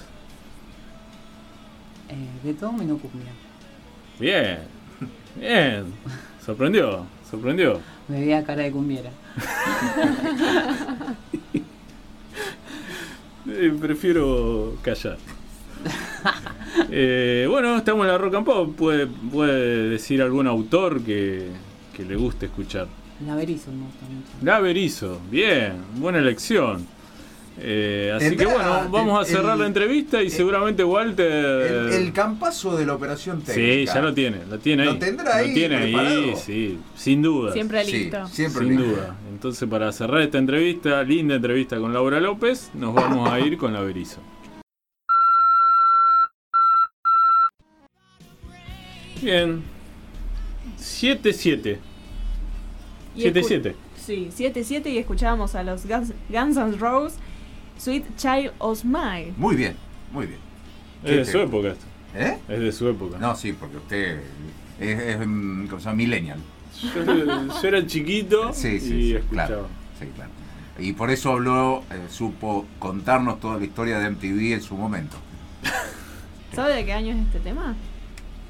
Eh, 2.09 2.29
de 2.45 2.55
todo 2.55 2.73
menos 2.73 3.01
cumbia. 3.01 3.33
Bien, 4.21 4.59
bien. 5.39 5.93
Sorprendió. 6.45 7.07
¿Sorprendió? 7.31 7.81
Me 8.09 8.21
veía 8.21 8.45
cara 8.45 8.63
de 8.63 8.71
cumbiera. 8.71 9.11
Eh, 13.49 13.73
prefiero 13.81 14.77
callar. 14.83 15.19
Eh, 16.91 17.47
bueno, 17.49 17.77
estamos 17.77 18.05
en 18.05 18.13
la 18.13 18.19
Rock 18.19 18.35
and 18.35 18.45
Pop. 18.45 18.77
¿Puede, 18.77 19.07
puede 19.07 19.89
decir 19.89 20.21
algún 20.21 20.49
autor 20.49 21.01
que, 21.03 21.51
que 21.95 22.05
le 22.05 22.17
guste 22.17 22.47
escuchar? 22.47 22.89
La 23.25 23.35
Verizon 23.37 23.79
me 23.79 23.87
gusta 23.87 24.05
mucho. 24.07 24.29
La 24.43 24.61
Berizo, 24.61 25.21
bien, 25.31 25.75
buena 25.95 26.19
elección. 26.19 26.87
Eh, 27.59 28.13
así 28.15 28.27
Tendrá- 28.31 28.47
que 28.49 28.53
bueno, 28.55 28.89
vamos 28.91 29.21
a 29.21 29.25
cerrar 29.25 29.55
el- 29.55 29.61
la 29.61 29.67
entrevista 29.67 30.21
y 30.23 30.27
el- 30.27 30.31
seguramente 30.31 30.85
Walter. 30.85 31.27
El, 31.33 31.93
el 31.93 32.13
campazo 32.13 32.77
de 32.77 32.85
la 32.85 32.95
operación 32.95 33.41
sí, 33.41 33.53
técnica. 33.55 33.95
ya 33.95 34.03
lo 34.03 34.13
tiene, 34.15 34.45
lo 34.49 34.59
tiene 34.59 34.83
ahí. 34.83 34.89
¿Lo 34.91 34.99
tendrá 34.99 35.37
ahí 35.37 35.55
tiene 35.55 35.77
ahí, 35.77 36.35
sí, 36.37 36.79
sin 36.97 37.23
duda. 37.23 37.53
Siempre 37.55 37.83
Sí, 37.85 37.93
listo. 37.93 38.29
siempre 38.29 38.61
Sin 38.67 38.77
listo. 38.77 38.85
duda. 38.97 39.17
Entonces, 39.31 39.69
para 39.69 39.91
cerrar 39.93 40.21
esta 40.21 40.37
entrevista, 40.39 41.03
linda 41.03 41.35
entrevista 41.37 41.79
con 41.79 41.93
Laura 41.95 42.21
López, 42.21 42.71
nos 42.75 42.93
vamos 42.95 43.31
a 43.31 43.41
ir 43.41 43.57
con 43.57 43.73
la 43.73 43.81
Berizo. 43.81 44.19
Bien. 49.23 49.63
7-7. 50.79 51.79
Y 53.15 53.23
escu- 53.25 53.33
7-7. 53.33 53.75
Sí, 53.97 54.29
7-7 54.31 54.91
y 54.93 54.99
escuchábamos 54.99 55.55
a 55.55 55.63
los 55.63 55.87
Guns, 55.87 56.13
Guns 56.29 56.57
N' 56.57 56.77
Roses, 56.77 57.19
Sweet 57.79 58.17
Child 58.17 58.53
of 58.59 58.85
Mine. 58.85 59.35
Muy 59.37 59.57
bien, 59.57 59.77
muy 60.13 60.27
bien. 60.27 60.41
Es 61.05 61.11
de 61.11 61.17
¿Qué 61.19 61.25
su 61.25 61.39
época 61.39 61.69
esto. 61.69 61.85
¿Eh? 62.15 62.39
Es 62.49 62.61
de 62.61 62.73
su 62.73 62.89
época. 62.89 63.19
No, 63.19 63.35
sí, 63.37 63.53
porque 63.53 63.77
usted 63.77 64.21
es, 64.81 64.99
es, 65.01 65.17
¿cómo 65.19 65.67
se 65.79 65.85
llama? 65.85 65.97
millennial. 65.97 66.39
Yo, 66.95 67.05
yo 67.05 67.69
era 67.69 67.87
chiquito 67.87 68.53
Sí, 68.55 68.79
sí, 68.81 68.87
y 68.87 68.89
sí, 69.03 69.15
escuchaba. 69.15 69.47
claro. 69.49 69.69
Sí, 69.99 70.07
claro. 70.15 70.31
Y 70.79 70.93
por 70.93 71.11
eso 71.11 71.33
habló, 71.33 71.85
eh, 71.91 72.01
supo 72.11 72.67
contarnos 72.79 73.41
toda 73.41 73.59
la 73.59 73.65
historia 73.65 73.99
de 73.99 74.11
MTV 74.11 74.53
en 74.55 74.63
su 74.63 74.77
momento. 74.77 75.17
¿Sabe 76.55 76.75
de 76.75 76.85
qué 76.85 76.93
año 76.93 77.15
es 77.15 77.27
este 77.27 77.41
tema? 77.41 77.75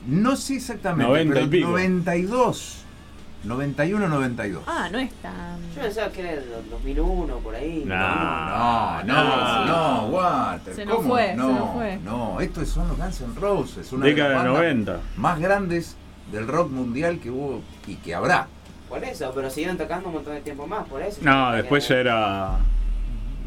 No 0.07 0.37
sé 0.37 0.57
exactamente, 0.57 1.09
90 1.25 1.41
y 1.41 1.47
pico. 1.49 1.69
92. 1.69 2.85
91, 3.47 4.09
92. 4.09 4.63
Ah, 4.67 4.89
no 4.91 4.99
es 4.99 5.13
tan. 5.15 5.59
Yo 5.75 5.83
pensaba 5.83 6.11
que 6.11 6.21
era 6.21 6.33
del 6.33 6.71
2001, 6.71 7.39
por 7.39 7.55
ahí. 7.55 7.85
No. 7.87 7.95
No, 7.97 9.05
no, 9.05 9.25
no. 9.25 9.67
no, 9.67 10.07
Walter. 10.09 10.75
Se 10.75 10.85
nos 10.85 10.97
¿cómo? 10.97 11.09
fue, 11.11 11.27
se 11.29 11.37
no, 11.37 11.53
nos 11.53 11.75
fue. 11.75 11.99
No, 12.05 12.41
estos 12.41 12.69
son 12.69 12.89
los 12.89 12.97
Guns 12.99 13.21
N' 13.21 13.41
Roses, 13.41 13.93
una 13.93 14.05
de 14.07 14.11
Década 14.13 14.35
las 14.35 14.43
de 14.45 14.49
bandas 14.51 14.65
90. 14.65 15.01
más 15.17 15.41
grandes 15.41 15.97
del 16.33 16.49
rock 16.49 16.71
mundial 16.71 17.19
que 17.21 17.31
hubo 17.31 17.63
y 17.87 17.97
que 17.97 18.15
habrá. 18.15 18.49
Por 18.89 19.03
eso, 19.05 19.33
pero 19.35 19.51
siguieron 19.51 19.77
tocando 19.77 20.09
un 20.09 20.15
montón 20.15 20.35
de 20.35 20.41
tiempo 20.41 20.67
más, 20.67 20.87
por 20.89 21.03
eso. 21.03 21.21
No, 21.23 21.53
después 21.53 21.87
ya 21.89 21.97
era 21.97 22.59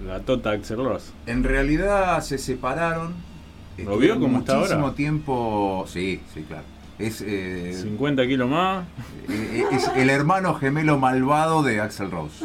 la 0.06 0.20
Tota 0.26 0.52
Axel 0.52 0.78
Rose. 0.78 1.12
En 1.26 1.44
realidad 1.44 2.22
se 2.22 2.38
separaron. 2.38 3.14
¿Lo 3.78 3.98
vio 3.98 4.20
cómo 4.20 4.40
está 4.40 4.56
muchísimo 4.56 4.82
ahora? 4.84 4.96
tiempo. 4.96 5.86
Sí, 5.88 6.22
sí, 6.34 6.44
claro. 6.44 6.64
Es, 7.00 7.24
eh, 7.26 7.78
50 7.82 8.28
kilos 8.28 8.50
más. 8.50 8.84
eh, 9.30 9.64
es 9.72 9.90
el 9.96 10.10
hermano 10.10 10.54
gemelo 10.56 10.98
malvado 11.00 11.64
de 11.64 11.80
Axel 11.80 12.12
Rose. 12.12 12.44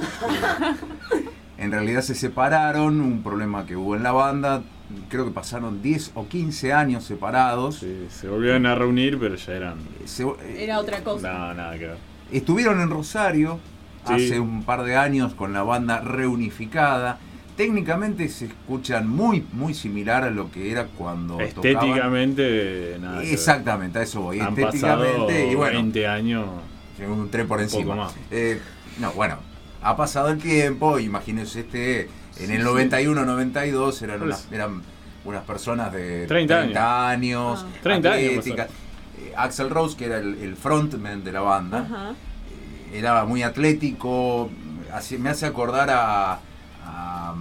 En 1.58 1.72
realidad 1.72 2.02
se 2.02 2.14
separaron, 2.14 3.00
un 3.00 3.22
problema 3.22 3.66
que 3.66 3.76
hubo 3.76 3.96
en 3.96 4.02
la 4.02 4.12
banda. 4.12 4.62
Creo 5.08 5.24
que 5.24 5.30
pasaron 5.32 5.82
10 5.82 6.12
o 6.14 6.28
15 6.28 6.72
años 6.72 7.04
separados. 7.04 7.76
Sí, 7.78 8.06
se 8.10 8.28
volvieron 8.28 8.66
a 8.66 8.74
reunir, 8.74 9.18
pero 9.18 9.34
ya 9.34 9.52
eran. 9.54 9.74
Se- 10.04 10.22
eh, 10.24 10.56
Era 10.64 10.78
otra 10.78 11.02
cosa. 11.02 11.32
No, 11.32 11.54
nada 11.54 11.78
que 11.78 11.86
ver. 11.86 11.96
Estuvieron 12.30 12.80
en 12.80 12.90
Rosario 12.90 13.58
Sí. 14.06 14.12
hace 14.12 14.40
un 14.40 14.62
par 14.64 14.82
de 14.84 14.96
años 14.96 15.34
con 15.34 15.52
la 15.52 15.62
banda 15.62 16.00
reunificada. 16.00 17.18
Técnicamente 17.56 18.28
se 18.28 18.46
escuchan 18.46 19.08
muy, 19.08 19.46
muy 19.52 19.74
similar 19.74 20.24
a 20.24 20.30
lo 20.30 20.50
que 20.50 20.72
era 20.72 20.86
cuando 20.86 21.34
tocaban. 21.34 21.46
Estéticamente, 21.46 22.96
nada. 23.00 23.18
que 23.20 23.24
ver. 23.26 23.34
Exactamente, 23.34 23.98
a 24.00 24.02
eso 24.02 24.22
voy. 24.22 24.40
Han 24.40 24.56
pasado 24.56 25.04
Estéticamente, 25.04 25.52
y 25.52 25.54
bueno, 25.54 25.74
20 25.78 26.06
años. 26.08 26.46
un 27.08 27.30
tren 27.30 27.46
por 27.46 27.60
encima. 27.60 27.94
más. 27.94 28.14
Eh, 28.32 28.60
no, 28.98 29.12
bueno, 29.12 29.38
ha 29.82 29.96
pasado 29.96 30.30
el 30.30 30.38
tiempo, 30.38 30.98
imagínense 30.98 31.60
este, 31.60 32.08
en 32.40 32.50
el 32.50 32.64
91, 32.64 33.24
92 33.24 34.02
eran 34.02 34.18
Pues- 34.18 34.26
unas, 34.28 34.48
eran 34.52 34.82
unas 35.24 35.44
personas 35.44 35.92
de 35.92 36.26
30 36.26 37.08
años, 37.08 37.64
Ah. 37.64 37.78
30 37.84 38.12
años 38.12 38.30
atléticas. 38.38 38.68
Eh, 39.18 39.32
Axel 39.36 39.70
Rose, 39.70 39.96
que 39.96 40.06
era 40.06 40.18
el, 40.18 40.34
el 40.42 40.56
frontman 40.56 41.22
de 41.22 41.30
la 41.30 41.40
banda, 41.40 41.78
Ajá. 41.80 42.10
eh, 42.92 42.98
era 42.98 43.24
muy 43.24 43.44
atlético, 43.44 44.50
así, 44.92 45.18
me 45.18 45.30
hace 45.30 45.46
acordar 45.46 45.88
a, 45.90 46.40
a, 46.84 47.34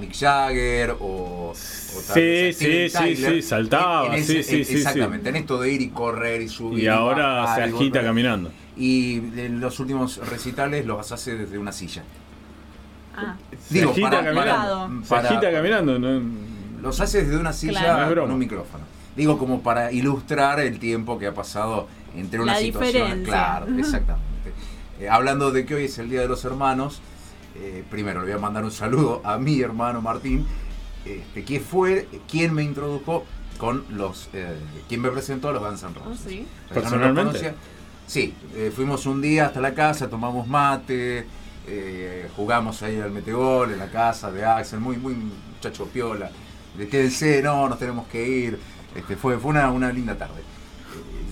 Mick 0.00 0.14
Jagger 0.14 0.92
o, 1.00 1.52
o 1.52 2.00
tal 2.06 2.14
Sí, 2.14 2.20
vez 2.20 2.56
a 2.96 3.00
sí, 3.02 3.16
sí, 3.16 3.24
sí, 3.26 3.42
saltaba, 3.42 4.06
En- 4.06 4.14
en 4.14 4.24
sí, 4.24 4.36
ese- 4.38 4.42
sí, 4.50 4.56
en- 4.60 4.64
sí, 4.64 4.72
sí. 4.72 4.78
Exactamente, 4.78 5.28
en 5.28 5.36
esto 5.36 5.60
de 5.60 5.72
ir 5.72 5.82
y 5.82 5.88
correr 5.90 6.40
y 6.42 6.48
subir. 6.48 6.84
Y 6.84 6.88
ahora 6.88 7.40
bajar, 7.40 7.64
se 7.64 7.70
y 7.70 7.74
agita 7.74 8.02
caminando. 8.02 8.50
Y 8.76 9.16
en 9.36 9.60
los 9.60 9.78
últimos 9.80 10.18
recitales 10.28 10.86
los 10.86 11.10
hace 11.12 11.36
desde 11.36 11.58
una 11.58 11.72
silla. 11.72 12.02
Ah, 13.16 13.36
Se 13.68 13.82
agita 13.82 14.22
caminando. 14.24 15.02
Se 15.02 15.08
para- 15.08 15.28
agita 15.28 15.50
caminando. 15.52 15.98
¿no? 15.98 16.48
los 16.80 17.00
hace 17.00 17.24
desde 17.24 17.36
una 17.36 17.52
silla 17.52 17.80
Claro. 17.80 18.22
Con 18.22 18.30
un 18.30 18.38
micrófono. 18.38 18.84
Digo, 19.16 19.36
como 19.36 19.60
para 19.62 19.90
ilustrar 19.90 20.60
el 20.60 20.78
tiempo 20.78 21.18
que 21.18 21.26
ha 21.26 21.34
pasado 21.34 21.88
entre 22.16 22.38
una 22.40 22.52
La 22.54 22.60
situación. 22.60 22.92
diferencia. 22.94 23.24
Claro, 23.32 23.66
exactamente. 23.76 24.52
Eh, 25.00 25.08
hablando 25.08 25.50
de 25.50 25.66
que 25.66 25.74
hoy 25.74 25.84
es 25.86 25.98
el 25.98 26.08
Día 26.08 26.20
de 26.20 26.28
los 26.28 26.44
Hermanos, 26.44 27.00
eh, 27.58 27.84
primero 27.90 28.20
le 28.20 28.26
voy 28.26 28.34
a 28.34 28.38
mandar 28.38 28.64
un 28.64 28.70
saludo 28.72 29.20
a 29.24 29.38
mi 29.38 29.60
hermano 29.60 30.00
Martín, 30.00 30.46
este, 31.04 31.44
que 31.44 31.60
fue 31.60 32.08
quien 32.30 32.54
me 32.54 32.62
introdujo 32.62 33.24
con 33.58 33.84
los. 33.90 34.28
eh, 34.32 34.56
quien 34.88 35.00
me 35.00 35.10
presentó 35.10 35.48
a 35.48 35.52
los 35.52 35.62
Guns 35.62 35.82
N' 35.82 35.92
oh, 36.00 36.08
Roses. 36.10 36.20
sí. 36.28 36.46
O 36.70 36.74
sea, 36.74 36.82
yo 36.82 36.96
no 36.96 37.12
los 37.12 37.38
¿Personalmente? 37.38 37.54
Sí, 38.06 38.34
eh, 38.54 38.72
fuimos 38.74 39.04
un 39.06 39.20
día 39.20 39.46
hasta 39.46 39.60
la 39.60 39.74
casa, 39.74 40.08
tomamos 40.08 40.46
mate, 40.46 41.26
eh, 41.66 42.28
jugamos 42.36 42.82
ahí 42.82 42.98
al 43.00 43.10
metegol 43.10 43.72
en 43.72 43.78
la 43.78 43.90
casa 43.90 44.30
de 44.32 44.44
Axel, 44.44 44.80
muy, 44.80 44.96
muy 44.96 45.14
muchacho 45.14 45.86
piola. 45.86 46.30
De 46.76 46.88
quédense, 46.88 47.42
no, 47.42 47.68
nos 47.68 47.78
tenemos 47.78 48.06
que 48.08 48.26
ir. 48.26 48.58
Este, 48.94 49.16
fue 49.16 49.36
fue 49.38 49.50
una, 49.50 49.70
una 49.70 49.92
linda 49.92 50.16
tarde. 50.16 50.40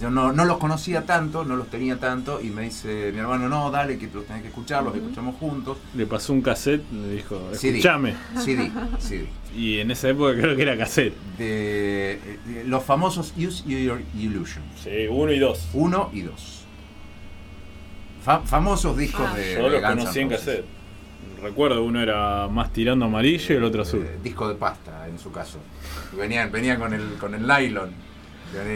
Yo 0.00 0.10
no, 0.10 0.32
no 0.32 0.44
los 0.44 0.58
conocía 0.58 1.06
tanto, 1.06 1.44
no 1.44 1.56
los 1.56 1.68
tenía 1.68 1.98
tanto, 1.98 2.40
y 2.42 2.50
me 2.50 2.62
dice 2.62 3.10
mi 3.12 3.18
hermano, 3.18 3.48
no, 3.48 3.70
dale, 3.70 3.96
que 3.98 4.08
los 4.12 4.26
tenés 4.26 4.42
que 4.42 4.48
escuchar, 4.48 4.82
los 4.84 4.94
escuchamos 4.94 5.36
juntos. 5.36 5.78
Le 5.94 6.06
pasó 6.06 6.32
un 6.34 6.42
cassette, 6.42 6.82
le 6.92 7.14
dijo, 7.14 7.40
CD. 7.54 7.78
escúchame. 7.78 8.14
CD, 8.38 8.70
CD. 8.98 9.26
Y 9.56 9.78
en 9.78 9.90
esa 9.90 10.10
época 10.10 10.34
creo 10.34 10.54
que 10.54 10.62
era 10.62 10.76
cassette. 10.76 11.14
De, 11.38 12.18
de 12.46 12.64
los 12.64 12.84
famosos 12.84 13.32
Use 13.38 13.64
Your 13.66 14.02
Illusion. 14.18 14.62
Sí, 14.82 15.06
uno 15.08 15.32
y 15.32 15.38
dos. 15.38 15.66
1 15.72 16.10
y 16.12 16.20
2. 16.22 16.62
famosos 18.44 18.96
discos 18.96 19.26
Ah. 19.32 19.36
de, 19.36 19.54
Yo 19.54 19.68
los 19.68 19.82
conocí 19.82 20.18
en 20.20 20.28
cassette. 20.28 20.64
Recuerdo, 21.42 21.84
uno 21.84 22.00
era 22.02 22.48
más 22.48 22.72
tirando 22.72 23.04
amarillo 23.04 23.54
y 23.54 23.56
el 23.56 23.64
otro 23.64 23.82
azul. 23.82 24.02
Eh, 24.04 24.18
disco 24.22 24.48
de 24.48 24.54
pasta, 24.54 25.06
en 25.08 25.18
su 25.18 25.30
caso. 25.30 25.58
Venía, 26.16 26.46
venía 26.46 26.78
con, 26.78 26.92
el, 26.94 27.14
con 27.20 27.34
el 27.34 27.46
nylon, 27.46 27.90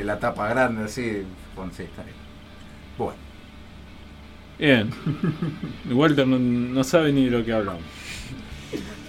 la 0.04 0.18
tapa 0.18 0.48
grande 0.48 0.84
así. 0.84 1.22
Con, 1.54 1.72
sí, 1.72 1.82
está 1.84 2.02
bien. 2.02 2.16
Bueno, 2.98 3.14
Bien. 4.58 4.90
Walter 5.90 6.26
no, 6.26 6.38
no 6.38 6.84
sabe 6.84 7.12
ni 7.12 7.24
de 7.26 7.30
lo 7.30 7.44
que 7.44 7.52
hablamos. 7.52 7.82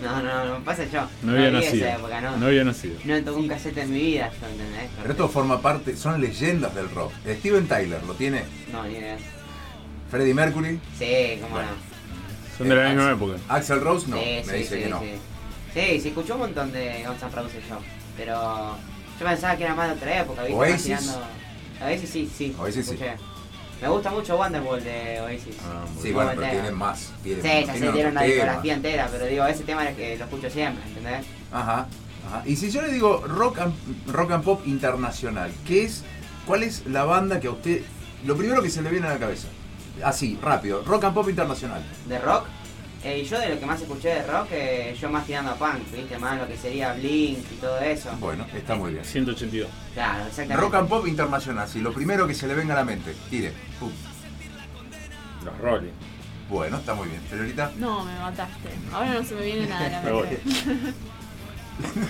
No, 0.01 0.21
no, 0.23 0.45
no, 0.45 0.63
pasa 0.63 0.85
yo. 0.85 1.07
No 1.21 1.33
había 1.33 1.51
nacido. 1.51 1.85
esa 1.87 1.95
época, 1.97 2.21
no. 2.21 2.37
No 2.37 2.45
había 2.47 2.63
nacido. 2.63 2.95
No 3.05 3.23
tocó 3.23 3.39
un 3.39 3.47
cassette 3.47 3.77
en 3.79 3.91
mi 3.91 3.99
vida, 4.01 4.31
yo, 4.41 4.47
¿entendés? 4.47 4.89
pero 4.99 5.11
esto 5.11 5.29
forma 5.29 5.61
parte, 5.61 5.95
son 5.95 6.19
leyendas 6.19 6.73
del 6.73 6.89
rock. 6.89 7.11
Steven 7.27 7.67
Tyler 7.67 8.01
lo 8.03 8.13
tiene, 8.15 8.43
No, 8.71 8.83
ni 8.83 8.93
idea. 8.95 9.17
Freddie 10.09 10.33
Mercury, 10.33 10.79
Sí, 10.97 11.37
cómo 11.41 11.53
Bueno. 11.55 11.69
no. 11.69 12.57
Son 12.57 12.67
de 12.69 12.75
la 12.75 12.89
misma 12.89 13.11
época. 13.11 13.33
Axel 13.49 13.81
Rose 13.81 14.07
no, 14.09 14.17
sí, 14.17 14.23
me 14.23 14.43
sí, 14.43 14.51
dice 14.53 14.75
sí, 14.77 14.83
que 14.83 14.89
no. 14.89 14.99
sí. 14.99 15.11
Sí, 15.73 15.99
sí, 16.01 16.07
escuchó 16.09 16.33
un 16.33 16.39
montón 16.41 16.71
de 16.71 17.03
Guns 17.05 17.21
N' 17.23 17.31
Roses 17.35 17.63
yo. 17.69 17.77
Pero 18.17 18.77
yo 19.21 19.27
pensaba 19.27 19.55
que 19.55 19.63
era 19.63 19.75
más 19.75 19.87
de 19.89 19.93
otra 19.95 20.19
época, 20.21 20.41
¿viste? 20.41 20.55
Oasis. 20.57 20.87
Imaginando- 20.87 21.21
Oasis 21.83 22.09
sí, 22.09 22.31
sí. 22.35 22.55
Oasis 22.59 22.85
sí. 22.87 22.93
escuché. 22.93 23.13
Me 23.81 23.87
gusta 23.87 24.09
mucho 24.11 24.35
Wonderwall 24.37 24.83
de 24.83 25.21
Oasis. 25.21 25.55
Ah, 25.63 25.85
Sí, 26.01 26.11
bueno, 26.11 26.29
Buen 26.29 26.39
pero 26.39 26.51
tienen 26.51 26.73
más. 26.75 27.11
Tienen, 27.23 27.41
Sí, 27.43 27.65
ya 27.67 27.73
se 27.73 27.91
dieron 27.91 28.11
una 28.13 28.21
otros 28.21 28.33
discografía 28.35 28.73
entera, 28.73 29.09
pero 29.11 29.25
digo, 29.25 29.45
ese 29.45 29.63
tema 29.63 29.87
es 29.89 29.95
que 29.95 30.17
lo 30.17 30.25
escucho 30.25 30.49
siempre, 30.49 30.83
¿entendés? 30.87 31.25
Ajá, 31.51 31.87
ajá. 32.27 32.43
Y 32.45 32.55
si 32.55 32.69
yo 32.71 32.81
le 32.81 32.91
digo 32.91 33.23
rock 33.27 33.59
and, 33.59 33.73
rock 34.11 34.31
and 34.31 34.43
pop 34.43 34.61
internacional, 34.67 35.51
¿qué 35.67 35.83
es, 35.85 36.03
¿cuál 36.47 36.63
es 36.63 36.85
la 36.87 37.03
banda 37.05 37.39
que 37.39 37.47
a 37.47 37.51
usted, 37.51 37.81
lo 38.25 38.35
primero 38.35 38.61
que 38.63 38.69
se 38.69 38.81
le 38.81 38.89
viene 38.89 39.05
a 39.07 39.11
la 39.13 39.19
cabeza? 39.19 39.47
Así, 40.03 40.37
rápido, 40.41 40.83
rock 40.83 41.03
and 41.05 41.13
pop 41.13 41.29
internacional. 41.29 41.83
De 42.07 42.17
rock. 42.19 42.45
Eh, 43.03 43.25
yo 43.27 43.39
de 43.39 43.49
lo 43.49 43.59
que 43.59 43.65
más 43.65 43.81
escuché 43.81 44.09
de 44.09 44.23
rock, 44.27 44.49
eh, 44.51 44.95
yo 44.99 45.09
más 45.09 45.25
tirando 45.25 45.51
a 45.51 45.55
punk, 45.55 45.91
¿viste? 45.91 46.19
Más 46.19 46.37
lo 46.39 46.47
que 46.47 46.55
sería 46.55 46.93
Blink 46.93 47.39
y 47.51 47.55
todo 47.55 47.79
eso. 47.79 48.11
Bueno, 48.19 48.45
está 48.55 48.75
muy 48.75 48.91
bien. 48.93 49.03
182. 49.03 49.67
Claro, 49.95 50.19
exactamente. 50.27 50.55
Rock 50.57 50.75
and 50.75 50.87
pop 50.87 51.07
internacional, 51.07 51.67
sí, 51.67 51.79
lo 51.79 51.91
primero 51.93 52.27
que 52.27 52.35
se 52.35 52.47
le 52.47 52.53
venga 52.53 52.73
a 52.73 52.77
la 52.77 52.83
mente, 52.85 53.15
tire. 53.29 53.53
Pum. 53.79 53.89
Los 55.45 55.57
Rolling. 55.57 55.91
Bueno, 56.47 56.77
está 56.77 56.93
muy 56.93 57.07
bien. 57.07 57.21
Señorita. 57.27 57.71
No, 57.77 58.03
me 58.05 58.13
mataste. 58.19 58.69
Ahora 58.93 59.13
no 59.13 59.23
se 59.23 59.33
me 59.35 59.45
viene 59.45 59.65
nada 59.67 59.87
a 59.87 59.89
la 59.89 60.01
Me 60.01 60.11
voy. 60.11 60.27
mente. 60.27 60.93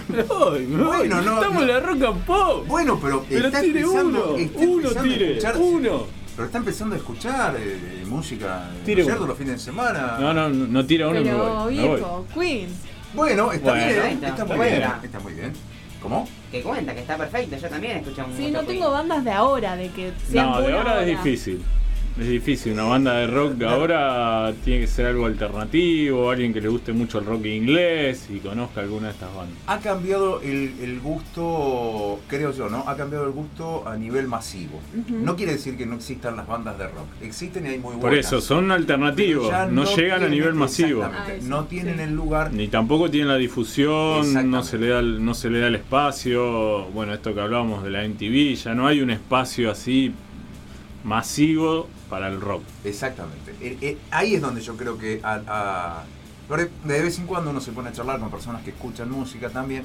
Me 0.09 0.23
voy, 0.23 0.65
me 0.65 0.83
voy. 0.83 0.97
Bueno, 0.97 1.21
no, 1.21 1.35
Estamos 1.35 1.53
no. 1.53 1.61
en 1.61 1.67
la 1.67 1.79
rock 1.79 2.03
and 2.03 2.25
pop. 2.25 2.67
Bueno, 2.67 2.99
pero, 3.01 3.25
Pero 3.29 3.47
está 3.47 3.61
tire 3.61 3.85
uno, 3.85 4.35
está 4.35 4.59
uno 4.59 4.89
tire, 5.03 5.37
escuchar- 5.37 5.57
uno. 5.57 6.07
Pero 6.41 6.47
está 6.47 6.57
empezando 6.57 6.95
a 6.95 6.97
escuchar 6.97 7.55
eh, 7.59 8.03
música, 8.07 8.67
eh, 8.73 8.81
Tire. 8.83 9.03
Los 9.03 9.37
fines 9.37 9.53
de 9.53 9.59
semana. 9.59 10.17
No, 10.19 10.33
no, 10.33 10.49
no 10.49 10.83
tira 10.87 11.07
uno 11.07 11.19
y 11.21 11.23
me 11.23 11.29
Pero 11.29 11.63
voy. 11.65 11.75
me 11.75 11.81
voy. 11.87 11.95
viejo, 11.97 12.25
Queen. 12.33 12.69
Bueno, 13.13 13.51
está 13.51 13.69
Bueno, 13.73 13.85
bien, 13.85 14.05
está 14.15 14.27
está 14.29 14.45
muy 14.45 14.55
bien. 14.57 14.77
bien, 14.79 14.91
está 15.03 15.19
muy 15.19 15.33
bien. 15.33 15.53
¿Cómo? 16.01 16.27
Que 16.51 16.63
cuenta, 16.63 16.95
que 16.95 17.01
está 17.01 17.15
perfecto. 17.15 17.57
Yo 17.57 17.69
también 17.69 17.97
escucho 17.97 18.25
mucho 18.27 18.37
Sí, 18.41 18.49
no 18.49 18.61
Queen. 18.61 18.71
tengo 18.79 18.89
bandas 18.91 19.23
de 19.23 19.31
ahora, 19.31 19.75
de 19.75 19.89
que 19.89 20.13
sean 20.31 20.49
No, 20.49 20.55
de 20.57 20.63
buena 20.63 20.77
ahora 20.79 21.01
es 21.01 21.07
difícil. 21.23 21.63
Es 22.19 22.27
difícil. 22.27 22.73
Una 22.73 22.83
banda 22.83 23.13
de 23.15 23.27
rock 23.27 23.53
de 23.53 23.65
ahora 23.67 24.53
tiene 24.65 24.81
que 24.81 24.87
ser 24.87 25.07
algo 25.07 25.25
alternativo, 25.25 26.29
alguien 26.29 26.53
que 26.53 26.61
le 26.61 26.67
guste 26.67 26.91
mucho 26.93 27.19
el 27.19 27.25
rock 27.25 27.45
inglés 27.45 28.27
y 28.29 28.39
conozca 28.39 28.81
alguna 28.81 29.07
de 29.07 29.13
estas 29.13 29.33
bandas. 29.33 29.57
Ha 29.67 29.79
cambiado 29.79 30.41
el, 30.41 30.73
el 30.81 30.99
gusto, 30.99 32.19
creo 32.27 32.51
yo, 32.53 32.69
¿no? 32.69 32.83
Ha 32.87 32.95
cambiado 32.97 33.25
el 33.25 33.31
gusto 33.31 33.87
a 33.87 33.95
nivel 33.97 34.27
masivo. 34.27 34.79
No 35.09 35.35
quiere 35.35 35.53
decir 35.53 35.77
que 35.77 35.85
no 35.85 35.95
existan 35.95 36.35
las 36.35 36.47
bandas 36.47 36.77
de 36.77 36.87
rock. 36.87 37.07
Existen 37.21 37.65
y 37.65 37.69
hay 37.69 37.77
muy 37.79 37.95
buenas. 37.95 38.01
Por 38.01 38.13
eso, 38.13 38.41
son 38.41 38.71
alternativos, 38.71 39.51
no, 39.71 39.85
llegan 39.95 40.23
a 40.23 40.27
nivel 40.27 40.53
masivo. 40.53 41.03
exactamente, 41.03 41.31
Ah, 41.31 41.35
eso, 41.37 41.47
no 41.49 41.65
tienen 41.65 41.95
sí. 41.97 42.01
el 42.03 42.13
lugar. 42.15 42.53
Ni 42.53 42.67
tampoco 42.67 43.09
tienen 43.09 43.29
la 43.29 43.37
difusión, 43.37 44.49
no 44.51 44.63
se, 44.63 44.77
le 44.77 44.87
da 44.89 44.99
el, 44.99 45.23
no 45.23 45.33
se 45.33 45.49
le 45.49 45.59
da 45.59 45.67
el 45.67 45.75
espacio. 45.75 46.85
Bueno, 46.93 47.13
esto 47.13 47.33
que 47.33 47.41
hablábamos 47.41 47.83
de 47.83 47.89
la 47.89 48.03
MTV, 48.07 48.55
ya 48.55 48.73
no 48.75 48.87
hay 48.87 49.01
un 49.01 49.09
espacio 49.11 49.71
así 49.71 50.13
masivo 51.03 51.87
para 52.09 52.27
el 52.27 52.39
rock. 52.41 52.63
Exactamente. 52.83 53.55
Eh, 53.61 53.77
eh, 53.81 53.97
ahí 54.11 54.35
es 54.35 54.41
donde 54.41 54.61
yo 54.61 54.75
creo 54.77 54.97
que 54.97 55.19
a- 55.23 56.03
de 56.83 57.01
vez 57.01 57.17
en 57.17 57.27
cuando 57.27 57.49
uno 57.49 57.61
se 57.61 57.71
pone 57.71 57.89
a 57.89 57.91
charlar 57.93 58.19
con 58.19 58.29
personas 58.29 58.61
que 58.63 58.71
escuchan 58.71 59.09
música 59.09 59.49
también. 59.49 59.83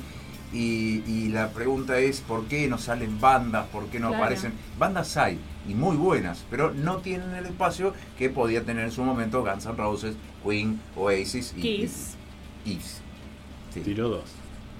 Y, 0.52 1.02
y 1.06 1.28
la 1.28 1.50
pregunta 1.50 1.98
es 1.98 2.20
por 2.20 2.44
qué 2.46 2.68
no 2.68 2.78
salen 2.78 3.20
bandas, 3.20 3.66
por 3.66 3.86
qué 3.86 3.98
no 3.98 4.08
Claro. 4.08 4.22
aparecen. 4.24 4.52
Bandas 4.78 5.16
hay, 5.16 5.38
y 5.68 5.74
muy 5.74 5.96
buenas, 5.96 6.44
pero 6.50 6.72
no 6.72 6.98
tienen 6.98 7.34
el 7.34 7.46
espacio 7.46 7.92
que 8.16 8.30
podía 8.30 8.62
tener 8.64 8.84
en 8.84 8.92
su 8.92 9.02
momento 9.02 9.42
Guns 9.44 9.66
N' 9.66 9.74
Roses, 9.76 10.14
Queen, 10.44 10.80
Oasis 10.96 11.52
y 11.56 11.60
Kiss. 11.60 12.16
y- 12.64 12.74
Kiss. 12.76 13.00
Sí. 13.74 13.80
Tiró 13.80 14.08
dos. 14.08 14.24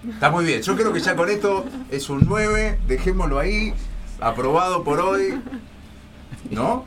Está 0.09 0.31
muy 0.31 0.45
bien, 0.45 0.63
yo 0.63 0.77
creo 0.77 0.93
que 0.93 1.01
ya 1.01 1.17
con 1.17 1.29
esto 1.29 1.65
es 1.91 2.09
un 2.11 2.25
9, 2.27 2.79
dejémoslo 2.87 3.39
ahí, 3.41 3.75
aprobado 4.21 4.85
por 4.85 5.01
hoy. 5.01 5.35
¿No? 6.51 6.85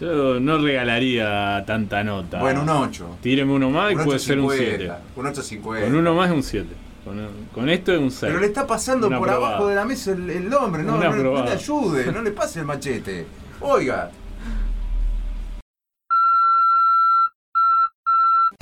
Yo 0.00 0.40
no 0.40 0.56
regalaría 0.58 1.62
tanta 1.66 2.02
nota. 2.02 2.40
Bueno, 2.40 2.62
un 2.62 2.68
8. 2.70 3.18
Tíreme 3.20 3.52
uno 3.52 3.68
más 3.70 3.92
y 3.92 3.96
Un 3.96 4.04
puede 4.04 4.18
ser 4.18 4.38
un 4.40 4.50
7. 4.50 4.88
8.50, 4.88 4.96
Un 5.16 5.26
8.50. 5.26 5.80
Con 5.84 5.94
uno 5.94 6.14
más 6.14 6.28
es 6.30 6.34
un 6.36 6.42
7. 6.42 6.66
Con, 7.04 7.28
con 7.52 7.68
esto 7.68 7.92
es 7.92 7.98
un 7.98 8.10
6. 8.10 8.20
Pero 8.20 8.40
le 8.40 8.46
está 8.46 8.66
pasando 8.66 9.08
Una 9.08 9.18
por 9.18 9.28
aprobada. 9.28 9.54
abajo 9.56 9.68
de 9.68 9.74
la 9.74 9.84
mesa 9.84 10.12
el, 10.12 10.30
el 10.30 10.54
hombre, 10.54 10.82
no, 10.84 10.96
no, 10.96 11.14
no 11.14 11.44
le 11.44 11.50
ayude, 11.52 12.10
no 12.12 12.22
le 12.22 12.30
pase 12.30 12.60
el 12.60 12.66
machete. 12.66 13.26
Oiga, 13.60 14.10